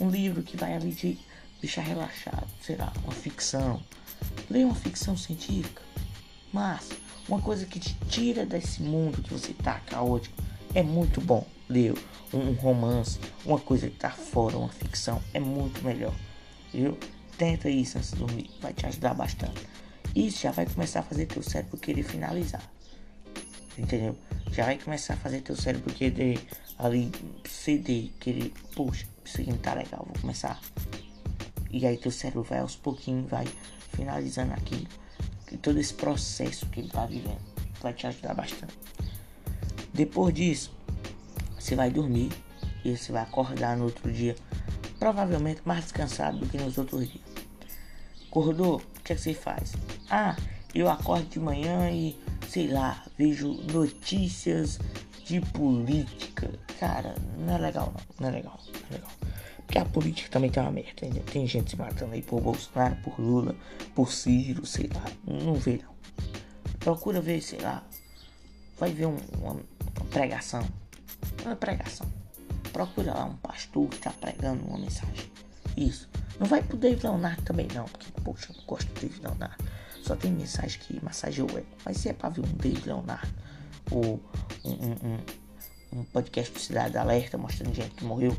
Um 0.00 0.10
livro 0.10 0.42
que 0.42 0.56
vai 0.56 0.74
ali 0.74 0.92
te 0.92 1.16
deixar 1.60 1.82
relaxado, 1.82 2.48
sei 2.60 2.74
lá, 2.74 2.92
uma 3.04 3.12
ficção. 3.12 3.80
Leia 4.50 4.66
uma 4.66 4.74
ficção 4.74 5.16
científica. 5.16 5.80
Mas 6.52 6.88
uma 7.28 7.40
coisa 7.40 7.64
que 7.64 7.78
te 7.78 7.94
tira 8.08 8.44
desse 8.44 8.82
mundo 8.82 9.22
que 9.22 9.32
você 9.32 9.52
tá 9.52 9.78
caótico 9.86 10.42
é 10.74 10.82
muito 10.82 11.20
bom. 11.20 11.46
Ler 11.68 11.94
um 12.34 12.50
romance, 12.54 13.20
uma 13.46 13.60
coisa 13.60 13.88
que 13.88 13.96
tá 13.96 14.10
fora, 14.10 14.58
uma 14.58 14.70
ficção, 14.70 15.22
é 15.32 15.38
muito 15.38 15.84
melhor. 15.84 16.14
Viu? 16.72 16.98
Tenta 17.38 17.70
isso 17.70 17.96
antes 17.96 18.10
de 18.10 18.16
dormir, 18.16 18.50
vai 18.60 18.72
te 18.72 18.84
ajudar 18.84 19.14
bastante. 19.14 19.62
Isso 20.14 20.42
já 20.42 20.50
vai 20.50 20.66
começar 20.66 21.00
a 21.00 21.02
fazer 21.04 21.26
teu 21.26 21.42
cérebro 21.42 21.78
querer 21.78 22.02
finalizar. 22.02 22.62
Entendeu? 23.78 24.16
Já 24.50 24.64
vai 24.64 24.76
começar 24.76 25.14
a 25.14 25.16
fazer 25.16 25.40
teu 25.42 25.54
cérebro 25.54 25.94
querer 25.94 26.40
ali 26.78 27.12
ceder, 27.48 28.10
querer, 28.18 28.52
poxa, 28.74 29.06
isso 29.24 29.40
aqui 29.40 29.50
não 29.50 29.58
tá 29.58 29.74
legal, 29.74 30.04
vou 30.04 30.20
começar. 30.20 30.60
E 31.70 31.86
aí 31.86 31.96
teu 31.96 32.10
cérebro 32.10 32.42
vai 32.42 32.58
aos 32.58 32.74
pouquinhos, 32.74 33.30
vai 33.30 33.46
finalizando 33.92 34.52
aquilo. 34.54 34.88
E 35.52 35.56
todo 35.56 35.78
esse 35.78 35.94
processo 35.94 36.66
que 36.66 36.80
ele 36.80 36.88
tá 36.88 37.06
vivendo 37.06 37.38
vai 37.80 37.92
te 37.92 38.06
ajudar 38.06 38.34
bastante. 38.34 38.76
Depois 39.94 40.34
disso, 40.34 40.72
você 41.58 41.76
vai 41.76 41.90
dormir 41.90 42.30
e 42.84 42.96
você 42.96 43.12
vai 43.12 43.22
acordar 43.22 43.76
no 43.76 43.84
outro 43.84 44.10
dia, 44.12 44.34
provavelmente 44.98 45.60
mais 45.64 45.84
descansado 45.84 46.38
do 46.38 46.46
que 46.46 46.56
nos 46.56 46.78
outros 46.78 47.08
dias. 47.08 47.27
Acordou? 48.30 48.76
O 48.76 49.02
que, 49.02 49.12
é 49.12 49.16
que 49.16 49.22
você 49.22 49.34
faz? 49.34 49.72
Ah, 50.10 50.36
eu 50.74 50.88
acordo 50.88 51.26
de 51.28 51.40
manhã 51.40 51.90
e 51.90 52.16
sei 52.48 52.68
lá, 52.68 53.04
vejo 53.16 53.52
notícias 53.72 54.78
de 55.24 55.40
política. 55.40 56.50
Cara, 56.78 57.14
não 57.38 57.54
é 57.54 57.58
legal 57.58 57.92
não, 57.94 58.16
não 58.20 58.28
é 58.28 58.32
legal, 58.38 58.58
não 58.66 58.80
é 58.90 58.92
legal. 58.94 59.10
Porque 59.66 59.78
a 59.78 59.84
política 59.84 60.30
também 60.30 60.50
tem 60.50 60.62
uma 60.62 60.72
merda, 60.72 60.90
entendeu? 60.92 61.22
Tem 61.24 61.46
gente 61.46 61.70
se 61.70 61.76
matando 61.76 62.14
aí 62.14 62.22
por 62.22 62.40
Bolsonaro, 62.40 62.96
por 63.02 63.20
Lula, 63.20 63.54
por 63.94 64.10
Ciro, 64.10 64.64
sei 64.64 64.88
lá. 64.94 65.04
Não 65.26 65.54
vê 65.54 65.80
não. 65.82 65.94
Procura 66.80 67.20
ver, 67.20 67.42
sei 67.42 67.60
lá. 67.60 67.84
Vai 68.78 68.92
ver 68.92 69.06
um, 69.06 69.16
uma, 69.38 69.52
uma 69.52 70.06
pregação. 70.10 70.66
Uma 71.44 71.54
pregação. 71.54 72.06
Procura 72.72 73.12
lá 73.12 73.24
um 73.26 73.36
pastor 73.36 73.88
que 73.88 73.98
tá 73.98 74.10
pregando 74.10 74.64
uma 74.64 74.78
mensagem. 74.78 75.30
Isso. 75.76 76.08
Não 76.38 76.46
vai 76.46 76.62
pro 76.62 76.76
David 76.76 77.04
Leonardo 77.04 77.42
também 77.42 77.66
não, 77.74 77.84
porque, 77.84 78.06
poxa, 78.22 78.52
eu 78.52 78.56
não 78.56 78.64
gosto 78.64 78.92
do 78.92 79.00
David 79.00 79.22
Leonardo. 79.22 79.64
Só 80.02 80.14
tem 80.16 80.32
mensagem 80.32 80.80
que 80.80 81.04
massageou 81.04 81.48
ele. 81.50 81.66
Mas 81.84 81.98
se 81.98 82.08
é 82.08 82.12
pra 82.12 82.28
ver 82.28 82.40
um 82.40 82.56
David 82.56 82.86
Leonardo 82.86 83.34
ou 83.90 84.20
um, 84.64 84.70
um, 84.70 84.96
um, 85.02 86.00
um 86.00 86.04
podcast 86.04 86.52
do 86.52 86.60
Cidade 86.60 86.96
Alerta 86.96 87.36
mostrando 87.36 87.74
gente 87.74 87.94
que 87.94 88.04
morreu, 88.04 88.36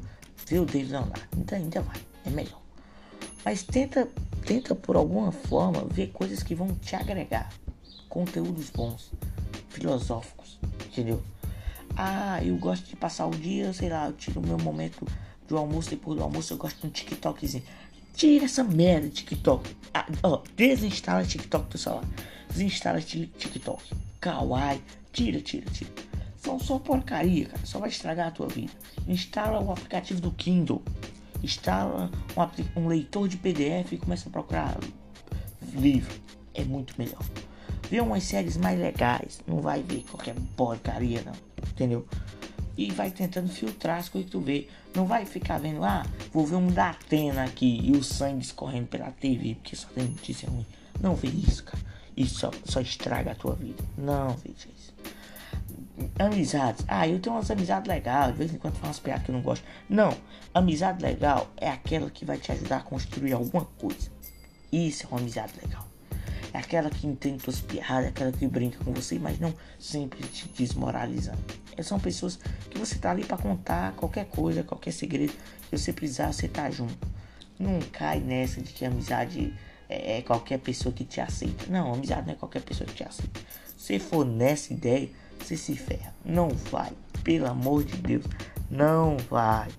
vê 0.48 0.60
o 0.60 0.66
David 0.66 0.92
Leonardo. 0.92 1.38
Então 1.38 1.58
ainda 1.58 1.82
vai, 1.82 1.98
é 2.26 2.30
melhor. 2.30 2.62
Mas 3.44 3.64
tenta, 3.64 4.08
tenta 4.46 4.76
por 4.76 4.96
alguma 4.96 5.32
forma 5.32 5.86
ver 5.86 6.08
coisas 6.08 6.44
que 6.44 6.56
vão 6.56 6.74
te 6.76 6.96
agregar. 6.96 7.50
Conteúdos 8.08 8.70
bons, 8.70 9.12
filosóficos, 9.70 10.60
entendeu? 10.88 11.22
Ah, 11.96 12.44
eu 12.44 12.58
gosto 12.58 12.88
de 12.88 12.96
passar 12.96 13.28
o 13.28 13.32
dia, 13.32 13.72
sei 13.74 13.90
lá, 13.90 14.08
eu 14.08 14.14
tiro 14.14 14.40
o 14.40 14.46
meu 14.46 14.58
momento 14.58 15.06
do 15.48 15.58
almoço, 15.58 15.90
depois 15.90 16.18
do 16.18 16.24
almoço 16.24 16.54
eu 16.54 16.58
gosto 16.58 16.80
de 16.82 16.88
um 16.88 16.90
TikTokzinho. 16.90 17.64
Tira 18.14 18.46
essa 18.46 18.64
merda 18.64 19.08
de 19.08 19.16
TikTok. 19.16 19.76
Ah, 19.94 20.06
ó, 20.24 20.42
desinstala 20.56 21.24
TikTok 21.24 21.70
do 21.70 21.78
celular. 21.78 22.04
Desinstala 22.50 23.02
TikTok. 23.02 23.84
Kawaii. 24.20 24.82
Tira, 25.12 25.40
tira, 25.42 25.66
tira. 25.72 25.92
São 26.38 26.60
só 26.60 26.80
porcaria, 26.80 27.46
cara. 27.48 27.66
Só 27.66 27.80
vai 27.80 27.90
estragar 27.90 28.28
a 28.28 28.32
tua 28.32 28.48
vida. 28.48 28.72
Instala 29.08 29.60
o 29.62 29.72
aplicativo 29.72 30.22
do 30.22 30.32
Kindle. 30.32 30.82
Instala 31.44 32.10
um, 32.76 32.82
um 32.82 32.88
leitor 32.88 33.28
de 33.28 33.38
PDF 33.38 33.94
e 33.94 33.98
começa 33.98 34.30
a 34.30 34.32
procurar 34.32 34.78
livro. 35.74 36.14
É 36.54 36.64
muito 36.64 36.94
melhor. 36.98 37.24
Vê 37.90 38.00
umas 38.02 38.24
séries 38.24 38.58
mais 38.58 38.80
legais. 38.80 39.42
Não 39.48 39.62
vai 39.62 39.82
ver 39.82 40.04
qualquer 40.10 40.36
porcaria, 40.56 41.24
não. 41.24 41.34
Entendeu? 41.72 42.08
E 42.80 42.92
vai 42.92 43.12
tentando 43.12 43.50
filtrar 43.50 43.98
as 43.98 44.08
coisas 44.08 44.32
que 44.32 44.38
tu 44.38 44.40
vê. 44.40 44.70
Não 44.96 45.06
vai 45.06 45.26
ficar 45.26 45.58
vendo, 45.58 45.84
ah, 45.84 46.06
vou 46.32 46.46
ver 46.46 46.56
um 46.56 46.68
da 46.68 46.92
Atena 46.92 47.44
aqui 47.44 47.82
e 47.84 47.92
o 47.92 48.02
sangue 48.02 48.42
escorrendo 48.42 48.88
pela 48.88 49.12
TV, 49.12 49.56
porque 49.56 49.76
só 49.76 49.90
tem 49.90 50.06
notícia 50.06 50.50
ruim. 50.50 50.66
Não 51.02 51.14
vê 51.14 51.28
isso, 51.28 51.66
cara. 51.66 51.84
Isso 52.16 52.40
só, 52.40 52.52
só 52.64 52.80
estraga 52.80 53.32
a 53.32 53.36
tua 53.36 53.54
vida. 53.54 53.84
Não 53.98 54.30
veja 54.30 54.70
isso. 54.74 54.94
Amizades. 56.18 56.86
Ah, 56.88 57.06
eu 57.06 57.20
tenho 57.20 57.36
umas 57.36 57.52
amizades 57.52 57.90
legais. 57.90 58.32
De 58.32 58.38
vez 58.38 58.54
em 58.54 58.58
quando 58.58 58.76
faço 58.76 58.86
umas 58.86 59.00
piadas 59.00 59.26
que 59.26 59.32
eu 59.32 59.36
não 59.36 59.42
gosto. 59.42 59.66
Não. 59.90 60.16
Amizade 60.54 61.04
legal 61.04 61.52
é 61.58 61.70
aquela 61.70 62.10
que 62.10 62.24
vai 62.24 62.38
te 62.38 62.50
ajudar 62.54 62.78
a 62.78 62.84
construir 62.84 63.34
alguma 63.34 63.66
coisa. 63.78 64.10
Isso 64.72 65.06
é 65.06 65.08
uma 65.10 65.20
amizade 65.20 65.52
legal. 65.62 65.89
É 66.54 66.58
aquela 66.58 66.90
que 66.90 67.06
entende 67.06 67.44
suas 67.44 67.60
piadas, 67.60 68.06
é 68.06 68.08
aquela 68.10 68.32
que 68.32 68.48
brinca 68.48 68.84
com 68.84 68.92
você, 68.92 69.20
mas 69.20 69.40
não 69.40 69.54
sempre 69.78 70.22
te 70.28 70.48
desmoralizando. 70.50 71.40
É, 71.78 71.84
são 71.84 72.00
pessoas 72.00 72.40
que 72.70 72.78
você 72.78 72.96
tá 72.98 73.12
ali 73.12 73.24
para 73.24 73.38
contar 73.38 73.94
qualquer 73.94 74.26
coisa, 74.26 74.64
qualquer 74.64 74.92
segredo 74.92 75.34
que 75.70 75.78
você 75.78 75.94
precisar, 75.94 76.32
você 76.32 76.48
tá 76.48 76.70
junto. 76.70 77.08
Não 77.60 77.80
cai 77.92 78.20
nessa 78.20 78.62
de 78.62 78.74
que 78.74 78.86
amizade 78.86 79.54
é, 79.88 80.18
é 80.18 80.22
qualquer 80.22 80.60
pessoa 80.60 80.94
que 80.94 81.04
te 81.04 81.22
aceita. 81.22 81.66
Não, 81.70 81.94
amizade 81.94 82.26
não 82.26 82.34
é 82.34 82.36
qualquer 82.36 82.62
pessoa 82.62 82.88
que 82.88 82.96
te 82.96 83.04
aceita. 83.04 83.40
Se 83.78 84.00
for 84.00 84.26
nessa 84.26 84.74
ideia, 84.74 85.10
você 85.40 85.56
se 85.56 85.76
ferra. 85.76 86.14
Não 86.24 86.50
vai. 86.50 86.92
Pelo 87.24 87.48
amor 87.48 87.84
de 87.84 87.98
Deus, 87.98 88.26
não 88.70 89.18
vai. 89.30 89.70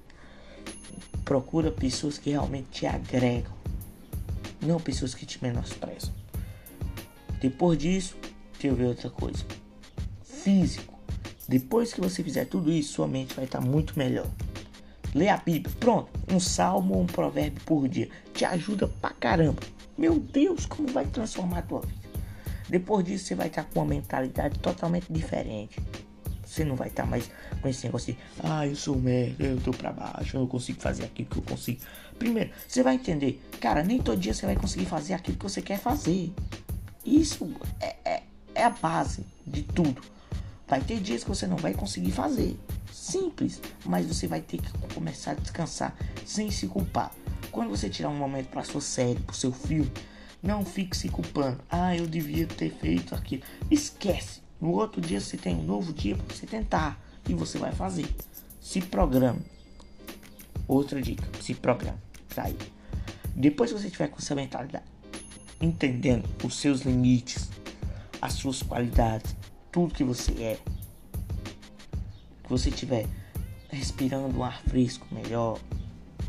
Procura 1.25 1.71
pessoas 1.71 2.19
que 2.19 2.31
realmente 2.31 2.69
te 2.71 2.87
agregam. 2.87 3.53
Não 4.61 4.79
pessoas 4.79 5.15
que 5.15 5.25
te 5.25 5.43
menosprezam. 5.43 6.20
Depois 7.40 7.79
disso, 7.79 8.16
deixa 8.53 8.68
eu 8.68 8.74
ver 8.74 8.87
outra 8.87 9.11
coisa. 9.11 9.44
Físico. 10.22 10.98
Depois 11.48 11.92
que 11.92 12.00
você 12.00 12.22
fizer 12.22 12.44
tudo 12.44 12.70
isso, 12.70 12.92
sua 12.92 13.09
mente 13.09 13.35
vai 13.35 13.44
estar 13.44 13.61
muito 13.61 13.98
melhor. 13.98 14.26
Lê 15.14 15.29
a 15.29 15.37
Bíblia. 15.37 15.74
Pronto. 15.81 16.09
Um 16.31 16.38
salmo 16.38 16.94
ou 16.94 17.03
um 17.03 17.07
provérbio 17.07 17.61
por 17.64 17.88
dia. 17.88 18.09
Te 18.33 18.44
ajuda 18.44 18.87
pra 18.87 19.11
caramba. 19.11 19.61
Meu 19.98 20.18
Deus, 20.18 20.66
como 20.66 20.88
vai 20.88 21.07
transformar 21.07 21.59
a 21.59 21.62
tua 21.62 21.81
vida. 21.81 22.00
Depois 22.68 23.05
disso, 23.05 23.24
você 23.24 23.35
vai 23.35 23.48
estar 23.48 23.64
com 23.64 23.81
uma 23.81 23.87
mentalidade 23.87 24.59
totalmente 24.61 25.12
diferente. 25.12 25.81
Você 26.44 26.64
não 26.64 26.76
vai 26.76 26.88
estar 26.88 27.07
mais 27.07 27.31
com 27.61 27.68
esse 27.68 27.85
negócio 27.85 28.12
de, 28.12 28.18
ah, 28.42 28.66
eu 28.66 28.74
sou 28.74 28.96
merda, 28.96 29.44
eu 29.44 29.61
tô 29.61 29.70
pra 29.70 29.92
baixo, 29.92 30.37
eu 30.37 30.46
consigo 30.46 30.81
fazer 30.81 31.05
aquilo 31.05 31.29
que 31.29 31.37
eu 31.38 31.42
consigo. 31.42 31.81
Primeiro, 32.18 32.50
você 32.66 32.83
vai 32.83 32.96
entender, 32.96 33.40
cara, 33.61 33.85
nem 33.85 33.98
todo 34.00 34.18
dia 34.18 34.35
você 34.35 34.46
vai 34.46 34.57
conseguir 34.57 34.87
fazer 34.87 35.14
aquilo 35.14 35.37
que 35.37 35.42
você 35.44 35.62
quer 35.62 35.79
fazer. 35.79 36.33
Isso 37.05 37.51
é, 37.81 37.97
é, 38.05 38.23
é 38.55 38.65
a 38.65 38.71
base 38.71 39.25
de 39.47 39.63
tudo. 39.63 40.03
Vai 40.69 40.81
ter 40.81 41.01
dias 41.01 41.25
que 41.25 41.29
você 41.29 41.47
não 41.47 41.57
vai 41.57 41.75
conseguir 41.75 42.13
fazer. 42.13 42.59
Simples, 42.93 43.61
mas 43.85 44.07
você 44.07 44.27
vai 44.27 44.41
ter 44.41 44.59
que 44.59 44.95
começar 44.95 45.33
a 45.33 45.35
descansar 45.35 45.97
sem 46.25 46.51
se 46.51 46.67
culpar. 46.67 47.13
Quando 47.51 47.71
você 47.71 47.89
tirar 47.89 48.09
um 48.09 48.17
momento 48.17 48.49
para 48.49 48.63
sua 48.63 48.81
série, 48.81 49.19
para 49.19 49.35
seu 49.35 49.53
filme, 49.53 49.91
não 50.43 50.65
fique 50.65 50.97
se 50.97 51.09
culpando. 51.09 51.61
Ah, 51.69 51.97
eu 51.97 52.07
devia 52.07 52.47
ter 52.47 52.71
feito 52.71 53.15
aquilo. 53.15 53.43
Esquece. 53.71 54.41
No 54.61 54.71
outro 54.73 55.01
dia 55.01 55.21
você 55.21 55.37
tem 55.37 55.57
um 55.57 55.63
novo 55.65 55.93
dia 55.93 56.17
para 56.17 56.35
você 56.35 56.47
tentar 56.47 57.01
e 57.29 57.35
você 57.35 57.59
vai 57.59 57.73
fazer. 57.73 58.07
Se 58.61 58.81
programe. 58.81 59.41
Outra 60.69 61.01
dica, 61.03 61.27
se 61.41 61.55
programe. 61.55 61.99
Tá 62.35 62.45
aí. 62.45 62.57
Depois 63.35 63.73
que 63.73 63.79
você 63.79 63.91
tiver 63.91 64.09
com 64.09 64.19
essa 64.19 64.35
mentalidade, 64.35 64.85
entendendo 65.61 66.29
os 66.44 66.57
seus 66.57 66.81
limites, 66.83 67.51
as 68.20 68.35
suas 68.35 68.62
qualidades, 68.62 69.37
tudo 69.70 69.94
que 69.94 70.05
você 70.05 70.33
é. 70.42 70.59
Que 72.42 72.49
você 72.49 72.70
estiver 72.70 73.07
respirando 73.68 74.37
um 74.37 74.42
ar 74.42 74.61
fresco 74.62 75.07
melhor, 75.12 75.61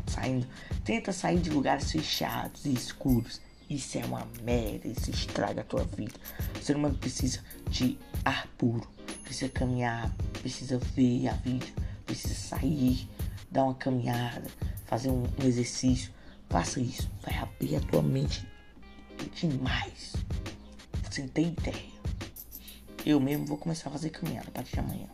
saindo, 0.06 0.46
tenta 0.84 1.12
sair 1.12 1.40
de 1.40 1.50
lugares 1.50 1.90
fechados 1.90 2.64
e 2.66 2.72
escuros. 2.72 3.40
Isso 3.68 3.98
é 3.98 4.04
uma 4.04 4.26
merda, 4.42 4.86
isso 4.86 5.10
estraga 5.10 5.62
a 5.62 5.64
tua 5.64 5.84
vida. 5.84 6.12
O 6.60 6.62
ser 6.62 6.76
humano 6.76 6.96
precisa 6.98 7.40
de 7.70 7.98
ar 8.24 8.46
puro, 8.58 8.86
precisa 9.22 9.50
caminhar, 9.50 10.14
precisa 10.34 10.78
ver 10.78 11.28
a 11.28 11.32
vida, 11.32 11.66
precisa 12.04 12.34
sair, 12.34 13.08
dar 13.50 13.64
uma 13.64 13.74
caminhada, 13.74 14.46
fazer 14.84 15.08
um, 15.08 15.24
um 15.42 15.46
exercício. 15.46 16.12
Faça 16.50 16.80
isso, 16.80 17.10
vai 17.22 17.34
abrir 17.38 17.76
a 17.76 17.80
tua 17.80 18.02
mente 18.02 18.46
demais. 19.30 20.12
Você 21.10 21.22
tem 21.28 21.48
ideia. 21.48 21.92
Eu 23.04 23.20
mesmo 23.20 23.44
vou 23.44 23.58
começar 23.58 23.88
a 23.88 23.92
fazer 23.92 24.10
caminhada 24.10 24.48
a 24.48 24.50
partir 24.52 24.74
de 24.74 24.80
amanhã. 24.80 25.06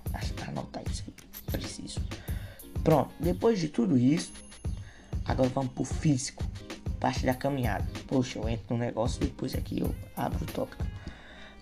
Anotar 0.46 0.82
isso 0.90 1.04
aí. 1.06 1.14
Preciso. 1.50 2.00
Pronto. 2.84 3.10
Depois 3.18 3.58
de 3.58 3.68
tudo 3.68 3.96
isso, 3.96 4.32
agora 5.24 5.48
vamos 5.48 5.72
pro 5.72 5.84
físico. 5.84 6.44
Parte 7.00 7.24
da 7.24 7.34
caminhada. 7.34 7.86
Poxa, 8.06 8.38
eu 8.38 8.48
entro 8.48 8.76
no 8.76 8.78
negócio, 8.78 9.20
depois 9.20 9.54
aqui 9.54 9.80
eu 9.80 9.94
abro 10.16 10.44
o 10.44 10.46
tópico. 10.46 10.84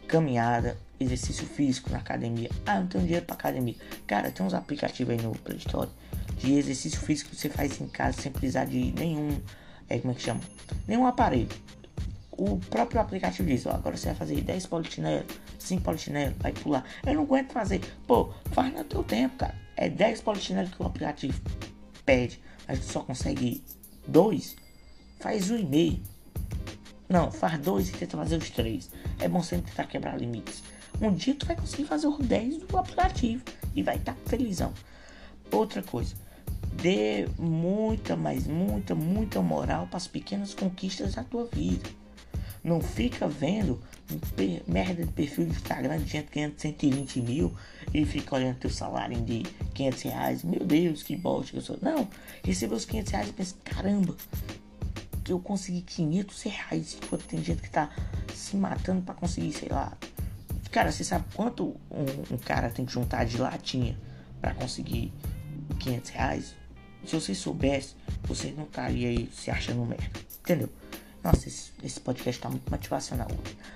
Caminhada, 0.08 0.76
exercício 0.98 1.46
físico 1.46 1.90
na 1.90 1.98
academia. 1.98 2.50
Ah, 2.64 2.80
não 2.80 2.86
tenho 2.86 3.04
dinheiro 3.04 3.26
pra 3.26 3.36
academia. 3.36 3.76
Cara, 4.06 4.30
tem 4.30 4.44
uns 4.44 4.54
aplicativos 4.54 5.14
aí 5.14 5.22
no 5.22 5.32
Play 5.32 5.58
Store 5.58 5.90
de 6.38 6.52
exercício 6.52 7.00
físico 7.00 7.30
que 7.30 7.36
você 7.36 7.48
faz 7.48 7.80
em 7.80 7.88
casa 7.88 8.20
sem 8.20 8.32
precisar 8.32 8.64
de 8.64 8.92
nenhum. 8.92 9.40
É, 9.88 9.98
como 9.98 10.12
é 10.12 10.14
que 10.16 10.22
chama? 10.22 10.40
Nenhum 10.86 11.06
aparelho 11.06 11.48
o 12.36 12.58
próprio 12.58 13.00
aplicativo 13.00 13.48
diz, 13.48 13.66
ó, 13.66 13.70
agora 13.70 13.96
você 13.96 14.06
vai 14.08 14.14
fazer 14.14 14.40
10 14.40 14.66
polichinelo, 14.66 15.24
5 15.58 15.82
polichinelo, 15.82 16.34
vai 16.38 16.52
pular. 16.52 16.84
Eu 17.04 17.14
não 17.14 17.22
aguento 17.22 17.52
fazer. 17.52 17.80
Pô, 18.06 18.32
faz 18.52 18.72
no 18.74 18.84
teu 18.84 19.02
tempo, 19.02 19.36
cara. 19.36 19.54
É 19.76 19.88
10 19.88 20.20
polichinelo 20.22 20.68
que 20.68 20.82
o 20.82 20.86
aplicativo 20.86 21.40
pede, 22.04 22.40
mas 22.68 22.80
tu 22.80 22.92
só 22.92 23.00
consegue 23.00 23.64
2, 24.06 24.56
faz 25.18 25.50
um 25.50 25.56
e 25.56 25.64
meio. 25.64 26.02
Não, 27.08 27.30
faz 27.30 27.58
dois 27.60 27.88
e 27.88 27.92
tenta 27.92 28.16
fazer 28.16 28.36
os 28.36 28.50
três. 28.50 28.90
É 29.20 29.28
bom 29.28 29.42
sempre 29.42 29.70
tentar 29.70 29.84
quebrar 29.84 30.18
limites. 30.18 30.62
Um 31.00 31.12
dia 31.12 31.34
tu 31.34 31.46
vai 31.46 31.54
conseguir 31.54 31.84
fazer 31.84 32.06
os 32.06 32.18
10 32.18 32.58
do 32.58 32.78
aplicativo 32.78 33.42
e 33.74 33.82
vai 33.82 33.96
estar 33.96 34.14
tá 34.14 34.18
felizão. 34.26 34.72
Outra 35.52 35.82
coisa, 35.82 36.14
dê 36.72 37.28
muita, 37.38 38.16
mas 38.16 38.46
muita, 38.46 38.94
muita 38.94 39.40
moral 39.40 39.86
para 39.86 39.98
as 39.98 40.08
pequenas 40.08 40.54
conquistas 40.54 41.14
da 41.14 41.22
tua 41.22 41.46
vida. 41.46 41.88
Não 42.66 42.80
fica 42.80 43.28
vendo 43.28 43.80
merda 44.66 45.06
de 45.06 45.12
perfil 45.12 45.44
de 45.46 45.52
Instagram 45.52 45.98
de 46.00 46.06
gente 46.10 46.28
ganhando 46.34 46.58
120 46.58 47.20
mil 47.20 47.54
e 47.94 48.04
fica 48.04 48.34
olhando 48.34 48.56
teu 48.56 48.70
salário 48.70 49.20
de 49.20 49.44
500 49.72 50.02
reais. 50.02 50.42
Meu 50.42 50.66
Deus, 50.66 51.04
que 51.04 51.14
bosta 51.14 51.52
que 51.52 51.58
eu 51.58 51.62
sou. 51.62 51.78
Não, 51.80 52.08
recebeu 52.42 52.76
os 52.76 52.84
500 52.84 53.12
reais 53.12 53.28
e 53.28 53.32
pensa, 53.34 53.54
caramba, 53.62 54.16
eu 55.28 55.38
consegui 55.38 55.82
500 55.82 56.42
reais. 56.42 56.98
Enquanto 57.00 57.22
tem 57.26 57.40
gente 57.40 57.62
que 57.62 57.70
tá 57.70 57.88
se 58.34 58.56
matando 58.56 59.00
para 59.02 59.14
conseguir, 59.14 59.52
sei 59.52 59.68
lá. 59.68 59.96
Cara, 60.72 60.90
você 60.90 61.04
sabe 61.04 61.24
quanto 61.36 61.76
um, 61.88 62.34
um 62.34 62.36
cara 62.36 62.68
tem 62.68 62.84
que 62.84 62.92
juntar 62.92 63.22
de 63.26 63.38
latinha 63.38 63.96
para 64.40 64.52
conseguir 64.54 65.12
500 65.78 66.10
reais? 66.10 66.54
Se 67.04 67.14
você 67.14 67.32
soubesse, 67.32 67.94
você 68.24 68.50
não 68.50 68.64
estaria 68.64 69.08
aí 69.08 69.30
se 69.32 69.52
achando 69.52 69.86
merda. 69.86 70.18
Entendeu? 70.40 70.68
Nossa, 71.26 71.48
esse, 71.48 71.72
esse 71.82 71.98
podcast 71.98 72.40
tá 72.40 72.48
muito 72.48 72.70
motivacional. 72.70 73.26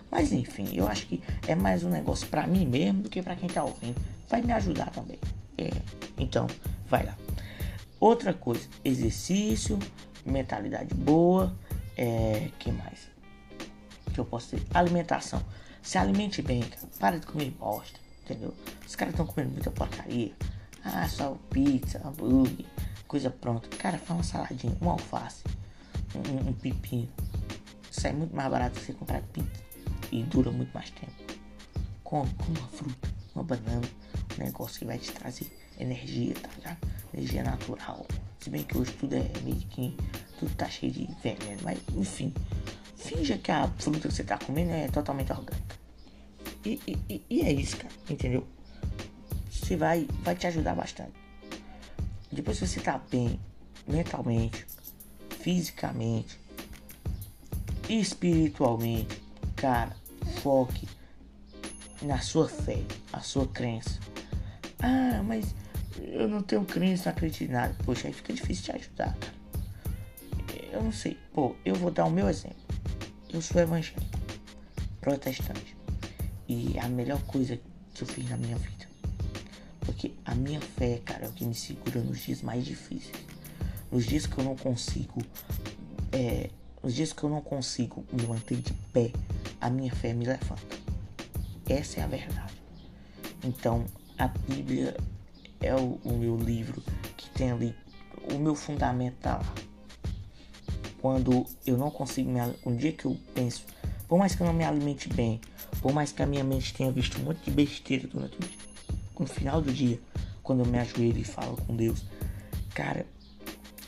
Mas 0.09 0.33
enfim, 0.33 0.69
eu 0.73 0.87
acho 0.87 1.07
que 1.09 1.21
é 1.49 1.57
mais 1.57 1.83
um 1.83 1.91
negócio 1.91 2.29
para 2.29 2.47
mim 2.47 2.65
mesmo 2.65 3.03
do 3.03 3.11
que 3.11 3.21
para 3.21 3.35
quem 3.35 3.49
tá 3.49 3.65
ouvindo. 3.65 4.01
Vai 4.29 4.41
me 4.41 4.53
ajudar 4.53 4.89
também. 4.91 5.19
É, 5.59 5.69
então, 6.17 6.47
vai 6.87 7.05
lá. 7.05 7.19
Outra 7.99 8.33
coisa, 8.33 8.69
exercício, 8.85 9.77
mentalidade 10.25 10.95
boa, 10.95 11.53
é, 11.97 12.51
que 12.57 12.71
mais? 12.71 13.09
Que 14.15 14.21
eu 14.21 14.25
posso 14.25 14.51
ter? 14.51 14.63
Alimentação. 14.73 15.43
Se 15.83 15.99
alimente 15.99 16.41
bem, 16.43 16.61
cara. 16.61 16.87
Para 17.01 17.19
de 17.19 17.27
comer 17.27 17.51
bosta, 17.51 17.99
entendeu? 18.23 18.55
Os 18.87 18.95
caras 18.95 19.13
estão 19.13 19.27
comendo 19.27 19.51
muita 19.51 19.73
porcaria. 19.73 20.33
Ah, 20.85 21.09
só 21.09 21.37
pizza, 21.51 22.01
hambúrguer, 22.07 22.67
coisa 23.09 23.29
pronta. 23.29 23.69
Cara, 23.77 23.99
faz 23.99 24.11
uma 24.11 24.23
saladinha, 24.23 24.77
um 24.81 24.89
alface, 24.89 25.43
um, 26.15 26.51
um 26.51 26.53
pepino 26.53 27.09
sai 27.91 28.13
muito 28.13 28.35
mais 28.35 28.51
barato 28.51 28.79
você 28.79 28.93
comprar 28.93 29.23
pizza 29.23 29.63
e 30.13 30.23
dura 30.23 30.51
muito 30.51 30.73
mais 30.73 30.91
tempo. 30.91 31.13
Come, 32.05 32.31
come 32.35 32.59
uma 32.59 32.69
fruta, 32.69 33.09
uma 33.35 33.45
banana, 33.45 33.89
um 34.39 34.45
negócio 34.45 34.79
que 34.79 34.85
vai 34.85 34.99
te 34.99 35.13
trazer 35.13 35.51
energia, 35.79 36.35
tá 36.35 36.49
ligado? 36.57 36.79
Energia 37.15 37.43
natural. 37.43 38.07
Se 38.41 38.51
bem 38.51 38.63
que 38.63 38.77
hoje 38.77 38.93
tudo 38.93 39.15
é 39.15 39.31
meio 39.45 39.57
que 39.57 39.97
tudo 40.39 40.55
tá 40.57 40.69
cheio 40.69 40.93
de 40.93 41.09
veneno. 41.23 41.61
Mas, 41.63 41.79
enfim, 41.95 42.33
finja 42.97 43.39
que 43.39 43.51
a 43.51 43.69
fruta 43.79 44.09
que 44.09 44.15
você 44.15 44.25
tá 44.25 44.39
comendo 44.39 44.71
é 44.71 44.89
totalmente 44.89 45.33
orgânica. 45.33 45.77
E, 46.65 46.81
e, 47.09 47.25
e 47.29 47.43
é 47.43 47.53
isso, 47.53 47.77
cara, 47.77 47.93
entendeu? 48.09 48.47
Você 49.51 49.77
vai, 49.77 50.07
vai 50.23 50.35
te 50.35 50.47
ajudar 50.47 50.75
bastante. 50.75 51.13
Depois 52.33 52.59
que 52.59 52.67
você 52.67 52.81
tá 52.81 52.99
bem 53.11 53.39
mentalmente, 53.87 54.67
fisicamente, 55.41 56.39
espiritualmente, 57.99 59.21
cara, 59.57 59.97
foque 60.43 60.87
na 62.03 62.21
sua 62.21 62.49
fé, 62.49 62.83
a 63.13 63.21
sua 63.21 63.47
crença. 63.49 63.99
Ah, 64.79 65.23
mas 65.25 65.55
eu 65.99 66.29
não 66.29 66.43
tenho 66.43 66.65
crença, 66.65 67.11
não 67.11 67.17
acredito 67.17 67.51
em 67.51 67.53
nada. 67.53 67.75
Poxa, 67.85 68.07
aí 68.07 68.13
fica 68.13 68.33
difícil 68.33 68.65
te 68.65 68.73
ajudar, 68.73 69.17
cara. 69.17 69.41
Eu 70.73 70.83
não 70.83 70.93
sei. 70.93 71.19
Pô, 71.33 71.57
eu 71.65 71.75
vou 71.75 71.91
dar 71.91 72.05
o 72.05 72.11
meu 72.11 72.29
exemplo. 72.29 72.57
Eu 73.33 73.43
sou 73.43 73.61
evangélico, 73.61 74.19
protestante. 75.01 75.77
E 76.49 76.79
a 76.79 76.89
melhor 76.89 77.21
coisa 77.23 77.59
que 77.95 78.03
eu 78.03 78.07
fiz 78.07 78.29
na 78.31 78.37
minha 78.37 78.57
vida. 78.57 78.89
Porque 79.81 80.13
a 80.25 80.35
minha 80.35 80.61
fé, 80.61 81.01
cara, 81.05 81.27
é 81.27 81.29
o 81.29 81.33
que 81.33 81.45
me 81.45 81.55
segura 81.55 82.01
nos 82.01 82.21
dias 82.21 82.43
mais 82.43 82.65
difíceis. 82.65 83.17
Nos 83.91 84.07
dias 84.07 84.27
que 84.27 84.39
eu 84.39 84.45
não 84.45 84.57
consigo. 84.57 85.21
É, 86.13 86.51
nos 86.83 86.95
dias 86.95 87.13
que 87.13 87.23
eu 87.23 87.31
não 87.31 87.41
consigo 87.41 88.05
me 88.13 88.27
manter 88.27 88.59
de 88.59 88.73
pé, 88.93 89.13
a 89.61 89.69
minha 89.71 89.95
fé 89.95 90.13
me 90.13 90.25
levanta. 90.25 90.79
Essa 91.69 92.01
é 92.01 92.03
a 92.03 92.07
verdade. 92.07 92.55
Então, 93.45 93.85
a 94.19 94.29
Bíblia 94.29 94.97
é 95.61 95.75
o, 95.75 96.01
o 96.05 96.13
meu 96.17 96.37
livro 96.37 96.83
que 97.17 97.29
tem 97.31 97.53
ali 97.53 97.75
o 98.35 98.39
meu 98.39 98.55
fundamento 98.55 99.17
tá 99.21 99.39
lá. 99.39 99.55
Quando 101.01 101.47
eu 101.67 101.79
não 101.79 101.91
consigo 101.91 102.31
me 102.31 102.41
um 102.67 102.77
dia 102.77 102.93
que 102.93 103.07
eu 103.07 103.17
penso, 103.35 103.65
por 104.07 104.19
mais 104.19 104.35
que 104.35 104.43
eu 104.43 104.47
não 104.47 104.53
me 104.53 104.65
alimente 104.65 105.09
bem, 105.09 105.41
por 105.81 105.93
mais 105.93 106.13
que 106.13 106.23
a 106.23 106.27
minha 106.27 106.45
mente 106.45 106.75
tenha 106.75 106.93
visto 106.93 107.19
um 107.19 107.25
monte 107.25 107.45
de 107.45 107.51
besteira 107.51 108.07
durante 108.07 108.37
o 108.37 108.41
dia, 108.41 108.59
no 109.19 109.27
final 109.27 109.63
do 109.63 109.73
dia, 109.73 110.01
quando 110.43 110.61
eu 110.61 110.67
me 110.67 110.79
ajoelho 110.79 111.19
e 111.19 111.25
falo 111.25 111.57
com 111.57 111.75
Deus, 111.75 112.05
cara, 112.75 113.07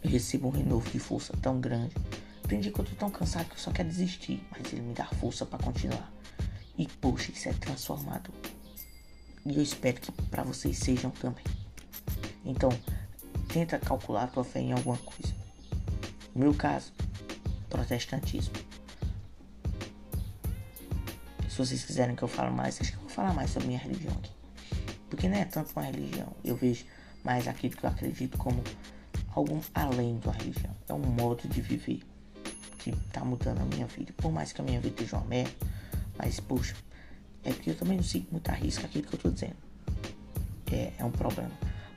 eu 0.02 0.10
recebo 0.10 0.48
um 0.48 0.50
renovo 0.50 0.88
de 0.90 0.98
força 0.98 1.34
tão 1.40 1.60
grande. 1.60 1.94
Tem 2.52 2.60
dia 2.60 2.70
que 2.70 2.78
eu 2.78 2.84
tô 2.84 2.94
tão 2.96 3.10
cansado 3.10 3.46
que 3.46 3.54
eu 3.54 3.58
só 3.58 3.70
quero 3.70 3.88
desistir, 3.88 4.46
mas 4.50 4.70
ele 4.70 4.82
me 4.82 4.92
dá 4.92 5.06
força 5.06 5.46
para 5.46 5.64
continuar. 5.64 6.12
E 6.76 6.86
poxa, 6.86 7.32
isso 7.32 7.48
é 7.48 7.52
transformador. 7.54 8.34
E 9.46 9.56
eu 9.56 9.62
espero 9.62 9.98
que 9.98 10.12
para 10.12 10.42
vocês 10.42 10.76
sejam 10.76 11.10
também. 11.12 11.46
Então, 12.44 12.68
tenta 13.48 13.78
calcular 13.78 14.24
a 14.24 14.26
tua 14.26 14.44
fé 14.44 14.60
em 14.60 14.70
alguma 14.70 14.98
coisa. 14.98 15.34
No 16.34 16.42
meu 16.42 16.52
caso, 16.52 16.92
protestantismo. 17.70 18.52
Se 21.48 21.56
vocês 21.56 21.82
quiserem 21.82 22.14
que 22.14 22.22
eu 22.22 22.28
fale 22.28 22.50
mais, 22.50 22.78
acho 22.82 22.90
que 22.92 22.98
eu 22.98 23.02
vou 23.02 23.10
falar 23.10 23.32
mais 23.32 23.48
sobre 23.48 23.68
minha 23.68 23.80
religião 23.80 24.12
aqui. 24.12 24.32
Porque 25.08 25.26
não 25.26 25.38
é 25.38 25.46
tanto 25.46 25.72
uma 25.74 25.86
religião. 25.86 26.30
Eu 26.44 26.54
vejo 26.54 26.84
mais 27.24 27.48
aquilo 27.48 27.74
que 27.74 27.84
eu 27.86 27.88
acredito 27.88 28.36
como 28.36 28.62
algo 29.34 29.58
além 29.74 30.20
uma 30.22 30.34
religião. 30.34 30.76
É 30.86 30.92
um 30.92 30.98
modo 30.98 31.48
de 31.48 31.62
viver 31.62 32.11
que 32.82 32.92
tá 33.12 33.24
mudando 33.24 33.60
a 33.60 33.64
minha 33.64 33.86
vida. 33.86 34.12
Por 34.16 34.32
mais 34.32 34.52
que 34.52 34.60
a 34.60 34.64
minha 34.64 34.80
vida 34.80 34.94
esteja 34.94 35.16
uma 35.16 35.26
merda. 35.26 35.52
Mas, 36.18 36.40
poxa, 36.40 36.74
é 37.44 37.52
porque 37.52 37.70
eu 37.70 37.76
também 37.76 37.96
não 37.96 38.04
sigo 38.04 38.26
muito 38.30 38.48
a 38.48 38.52
risca 38.52 38.86
aquilo 38.86 39.06
que 39.06 39.14
eu 39.14 39.20
tô 39.20 39.30
dizendo. 39.30 39.56
É, 40.70 40.92
é 40.98 41.04
um 41.04 41.10
problema. 41.10 41.52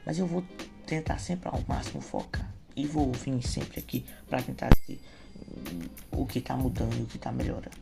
Mas 0.06 0.20
eu 0.20 0.28
vou 0.28 0.44
tentar 0.86 1.18
sempre 1.18 1.50
ao 1.50 1.62
máximo 1.68 2.02
focar. 2.02 2.50
E 2.76 2.86
vou 2.86 3.12
vir 3.12 3.42
sempre 3.42 3.80
aqui 3.80 4.06
para 4.28 4.42
tentar 4.42 4.70
dizer 4.70 5.00
o 6.12 6.26
que 6.26 6.42
tá 6.42 6.56
mudando 6.56 6.94
e 6.98 7.04
o 7.04 7.06
que 7.06 7.18
tá 7.18 7.32
melhorando. 7.32 7.78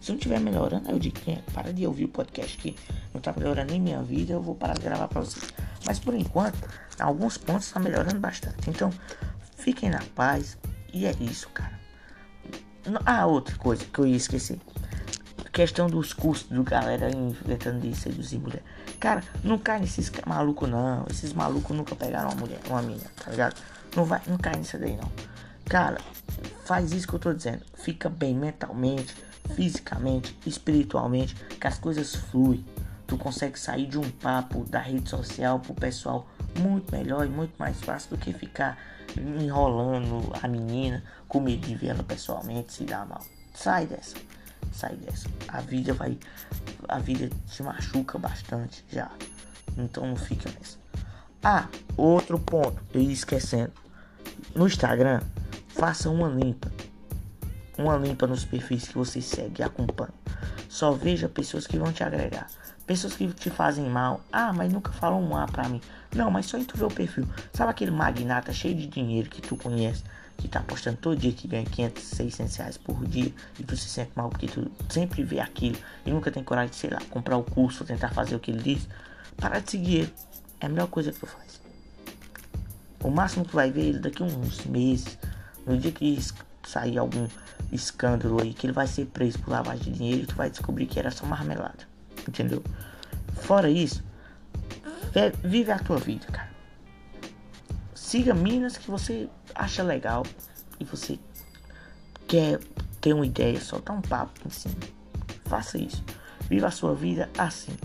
Se 0.00 0.10
não 0.10 0.16
estiver 0.16 0.40
melhorando, 0.40 0.90
eu 0.90 0.98
digo, 0.98 1.18
para 1.52 1.72
de 1.72 1.86
ouvir 1.86 2.04
o 2.04 2.08
podcast 2.08 2.56
que 2.56 2.76
não 3.12 3.20
tá 3.20 3.32
melhorando 3.36 3.72
nem 3.72 3.80
minha 3.80 4.02
vida, 4.02 4.32
eu 4.32 4.42
vou 4.42 4.54
parar 4.54 4.74
de 4.74 4.82
gravar 4.82 5.08
para 5.08 5.20
vocês. 5.20 5.52
Mas 5.84 5.98
por 5.98 6.14
enquanto, 6.14 6.56
alguns 6.98 7.36
pontos 7.36 7.70
tá 7.70 7.80
melhorando 7.80 8.20
bastante. 8.20 8.70
Então, 8.70 8.92
fiquem 9.56 9.90
na 9.90 10.02
paz. 10.14 10.56
E 10.92 11.06
é 11.06 11.14
isso, 11.20 11.48
cara. 11.50 11.85
Ah, 13.04 13.26
outra 13.26 13.56
coisa 13.56 13.84
que 13.84 13.98
eu 13.98 14.06
ia 14.06 14.16
esquecer. 14.16 14.58
Questão 15.52 15.88
dos 15.88 16.12
custos 16.12 16.54
do 16.54 16.62
galera 16.62 17.10
inventando 17.10 17.80
de 17.80 17.96
seduzir 17.96 18.38
mulher. 18.38 18.62
Cara, 19.00 19.22
não 19.42 19.58
cai 19.58 19.80
nesses 19.80 20.12
malucos 20.26 20.68
não. 20.68 21.04
Esses 21.10 21.32
malucos 21.32 21.74
nunca 21.74 21.96
pegaram 21.96 22.28
uma 22.28 22.36
mulher, 22.36 22.60
uma 22.68 22.82
mina, 22.82 23.04
tá 23.16 23.30
ligado? 23.30 23.56
Não 23.96 24.04
vai, 24.04 24.20
não 24.26 24.36
cai 24.36 24.54
nisso 24.56 24.78
daí 24.78 24.96
não. 24.96 25.10
Cara, 25.64 25.98
faz 26.64 26.92
isso 26.92 27.08
que 27.08 27.14
eu 27.14 27.18
tô 27.18 27.32
dizendo. 27.32 27.62
Fica 27.74 28.08
bem 28.08 28.34
mentalmente, 28.34 29.14
fisicamente, 29.54 30.38
espiritualmente, 30.46 31.34
que 31.34 31.66
as 31.66 31.78
coisas 31.78 32.14
fluem. 32.14 32.64
Tu 33.06 33.16
consegue 33.16 33.58
sair 33.58 33.86
de 33.86 33.98
um 33.98 34.10
papo 34.10 34.64
da 34.64 34.80
rede 34.80 35.08
social 35.08 35.58
pro 35.58 35.74
pessoal 35.74 36.28
muito 36.58 36.94
melhor 36.94 37.26
e 37.26 37.28
muito 37.28 37.54
mais 37.58 37.80
fácil 37.80 38.10
do 38.10 38.18
que 38.18 38.32
ficar 38.32 38.78
enrolando 39.16 40.32
a 40.42 40.48
menina 40.48 41.02
com 41.28 41.40
medo 41.40 41.66
de 41.66 41.74
ver 41.74 42.02
pessoalmente 42.04 42.72
se 42.72 42.84
dar 42.84 43.06
mal. 43.06 43.22
Sai 43.54 43.86
dessa 43.86 44.16
sai 44.76 44.96
dessa. 44.96 45.28
A 45.48 45.60
vida 45.60 45.92
vai. 45.94 46.18
A 46.88 46.98
vida 46.98 47.30
te 47.46 47.62
machuca 47.62 48.18
bastante 48.18 48.84
já. 48.90 49.10
Então 49.76 50.06
não 50.06 50.16
fica 50.16 50.50
nessa. 50.50 50.78
Ah, 51.42 51.68
outro 51.96 52.38
ponto, 52.38 52.82
eu 52.92 53.00
ia 53.00 53.12
esquecendo. 53.12 53.72
No 54.54 54.66
Instagram, 54.66 55.20
faça 55.68 56.10
uma 56.10 56.28
limpa. 56.28 56.70
Uma 57.78 57.96
limpa 57.96 58.26
nos 58.26 58.44
perfis 58.44 58.88
que 58.88 58.94
você 58.94 59.20
segue 59.20 59.60
e 59.60 59.64
acompanha. 59.64 60.14
Só 60.68 60.92
veja 60.92 61.28
pessoas 61.28 61.66
que 61.66 61.78
vão 61.78 61.92
te 61.92 62.02
agregar. 62.02 62.46
Pessoas 62.86 63.14
que 63.14 63.26
te 63.32 63.50
fazem 63.50 63.88
mal. 63.88 64.20
Ah, 64.32 64.52
mas 64.52 64.72
nunca 64.72 64.92
falam 64.92 65.22
um 65.22 65.36
A 65.36 65.46
pra 65.46 65.68
mim. 65.68 65.80
Não, 66.14 66.30
mas 66.30 66.46
só 66.46 66.56
em 66.56 66.64
tu 66.64 66.76
ver 66.76 66.84
o 66.84 66.90
perfil. 66.90 67.26
Sabe 67.52 67.70
aquele 67.70 67.90
magnata 67.90 68.52
cheio 68.52 68.76
de 68.76 68.86
dinheiro 68.86 69.28
que 69.28 69.42
tu 69.42 69.56
conhece? 69.56 70.04
que 70.36 70.48
tá 70.48 70.60
postando 70.60 70.98
todo 70.98 71.16
dia 71.18 71.32
que 71.32 71.48
ganha 71.48 71.64
500, 71.64 72.02
600 72.02 72.56
reais 72.56 72.76
por 72.76 73.06
dia 73.06 73.32
e 73.58 73.64
tu 73.64 73.76
se 73.76 73.88
sente 73.88 74.12
mal 74.14 74.28
porque 74.28 74.46
tu 74.46 74.70
sempre 74.88 75.22
vê 75.22 75.40
aquilo 75.40 75.76
e 76.04 76.10
nunca 76.10 76.30
tem 76.30 76.44
coragem 76.44 76.70
de, 76.70 76.76
sei 76.76 76.90
lá, 76.90 77.00
comprar 77.10 77.36
o 77.36 77.42
curso 77.42 77.82
ou 77.82 77.86
tentar 77.86 78.10
fazer 78.10 78.36
o 78.36 78.40
que 78.40 78.50
ele 78.50 78.62
diz, 78.62 78.88
para 79.36 79.60
de 79.60 79.70
seguir 79.70 79.96
ele. 79.96 80.14
É 80.60 80.66
a 80.66 80.68
melhor 80.68 80.88
coisa 80.88 81.12
que 81.12 81.18
tu 81.18 81.26
faz. 81.26 81.60
O 83.02 83.10
máximo 83.10 83.44
que 83.44 83.50
tu 83.50 83.56
vai 83.56 83.70
ver 83.70 83.82
ele 83.82 83.98
daqui 83.98 84.22
uns 84.22 84.64
meses, 84.64 85.18
no 85.66 85.76
dia 85.76 85.92
que 85.92 86.18
sair 86.66 86.98
algum 86.98 87.28
escândalo 87.72 88.42
aí, 88.42 88.52
que 88.52 88.66
ele 88.66 88.72
vai 88.72 88.86
ser 88.86 89.06
preso 89.06 89.38
por 89.38 89.50
lavagem 89.50 89.84
de 89.84 89.98
dinheiro 89.98 90.22
e 90.22 90.26
tu 90.26 90.34
vai 90.34 90.50
descobrir 90.50 90.86
que 90.86 90.98
era 90.98 91.10
só 91.10 91.24
marmelada. 91.26 91.95
Entendeu? 92.28 92.62
Fora 93.42 93.70
isso, 93.70 94.02
vive 95.42 95.70
a 95.70 95.78
tua 95.78 95.98
vida, 95.98 96.26
cara. 96.26 96.50
Siga 97.94 98.34
minas 98.34 98.76
que 98.76 98.90
você 98.90 99.28
acha 99.54 99.82
legal 99.82 100.24
e 100.78 100.84
você 100.84 101.18
quer 102.26 102.60
ter 103.00 103.12
uma 103.12 103.26
ideia, 103.26 103.60
soltar 103.60 103.96
um 103.96 104.00
papo 104.00 104.50
cima. 104.50 104.74
Faça 105.46 105.78
isso. 105.78 106.04
Viva 106.48 106.68
a 106.68 106.70
sua 106.70 106.94
vida 106.94 107.30
assim. 107.38 107.76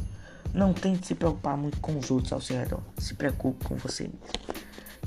Não 0.53 0.73
tente 0.73 1.07
se 1.07 1.15
preocupar 1.15 1.55
muito 1.55 1.79
com 1.79 1.97
os 1.97 2.11
outros 2.11 2.33
ao 2.33 2.41
seu 2.41 2.57
redor. 2.57 2.81
Se 2.97 3.13
preocupe 3.13 3.65
com 3.65 3.75
você 3.75 4.03
mesmo. 4.03 4.19